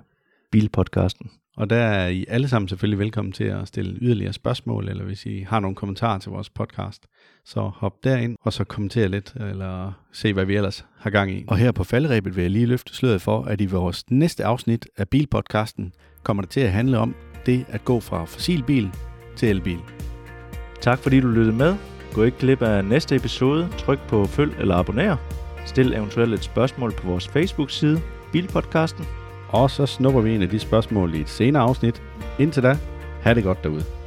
Bilpodcasten. 0.52 1.32
Og 1.60 1.70
der 1.70 1.76
er 1.76 2.08
I 2.08 2.26
alle 2.28 2.48
sammen 2.48 2.68
selvfølgelig 2.68 3.00
velkommen 3.00 3.32
til 3.32 3.44
at 3.44 3.68
stille 3.68 3.98
yderligere 4.02 4.34
spørgsmål, 4.34 4.90
eller 4.90 5.04
hvis 5.04 5.26
I 5.26 5.46
har 5.50 5.60
nogle 5.60 5.76
kommentarer 5.76 6.20
til 6.20 6.32
vores 6.32 6.50
podcast, 6.50 7.08
så 7.46 7.62
hop 7.62 7.94
derind, 8.04 8.36
og 8.42 8.54
så 8.54 8.64
kommenter 8.64 9.08
lidt, 9.08 9.34
eller 9.36 9.92
se, 10.12 10.34
hvad 10.34 10.46
vi 10.46 10.56
ellers 10.56 10.86
har 10.98 11.10
gang 11.10 11.32
i. 11.32 11.46
Og 11.48 11.58
her 11.58 11.72
på 11.72 11.84
falderæbet 11.84 12.36
vil 12.36 12.42
jeg 12.42 12.52
lige 12.52 12.66
løfte 12.66 12.96
sløret 12.96 13.22
for, 13.22 13.44
at 13.44 13.62
i 13.62 13.66
vores 13.66 14.12
næste 14.12 14.46
afsnit 14.46 14.88
af 14.98 15.10
Bilpodcasten 15.10 15.94
kommer 16.24 16.44
det 16.44 16.50
til 16.50 16.60
at 16.60 16.72
handle 16.72 16.98
om 16.98 17.16
det 17.46 17.66
at 17.70 17.86
gå 17.86 18.00
fra 18.00 18.26
fossilbil 18.26 18.92
til 19.36 19.50
elbil. 19.50 19.80
Tak 20.82 21.00
fordi 21.00 21.20
du 21.20 21.28
lyttede 21.28 21.56
med. 21.56 21.76
Gå 22.14 22.24
ikke 22.24 22.38
glip 22.38 22.62
af 22.62 22.86
næste 22.86 23.16
episode. 23.16 23.70
Tryk 23.78 24.00
på 24.08 24.26
følg 24.26 24.52
eller 24.60 24.76
abonner. 24.76 25.18
Stil 25.66 25.94
eventuelt 25.94 26.34
et 26.34 26.44
spørgsmål 26.44 26.94
på 26.94 27.08
vores 27.08 27.28
Facebook-side, 27.28 28.02
Bilpodcasten. 28.32 29.06
Og 29.50 29.70
så 29.70 29.86
snupper 29.86 30.22
vi 30.22 30.36
en 30.36 30.42
af 30.42 30.50
de 30.50 30.60
spørgsmål 30.60 31.16
i 31.16 31.22
et 31.22 31.30
senere 31.30 31.64
afsnit. 31.64 32.02
Indtil 32.40 32.64
da, 32.64 32.78
ha' 33.22 33.34
det 33.34 33.44
godt 33.44 33.64
derude. 33.64 33.99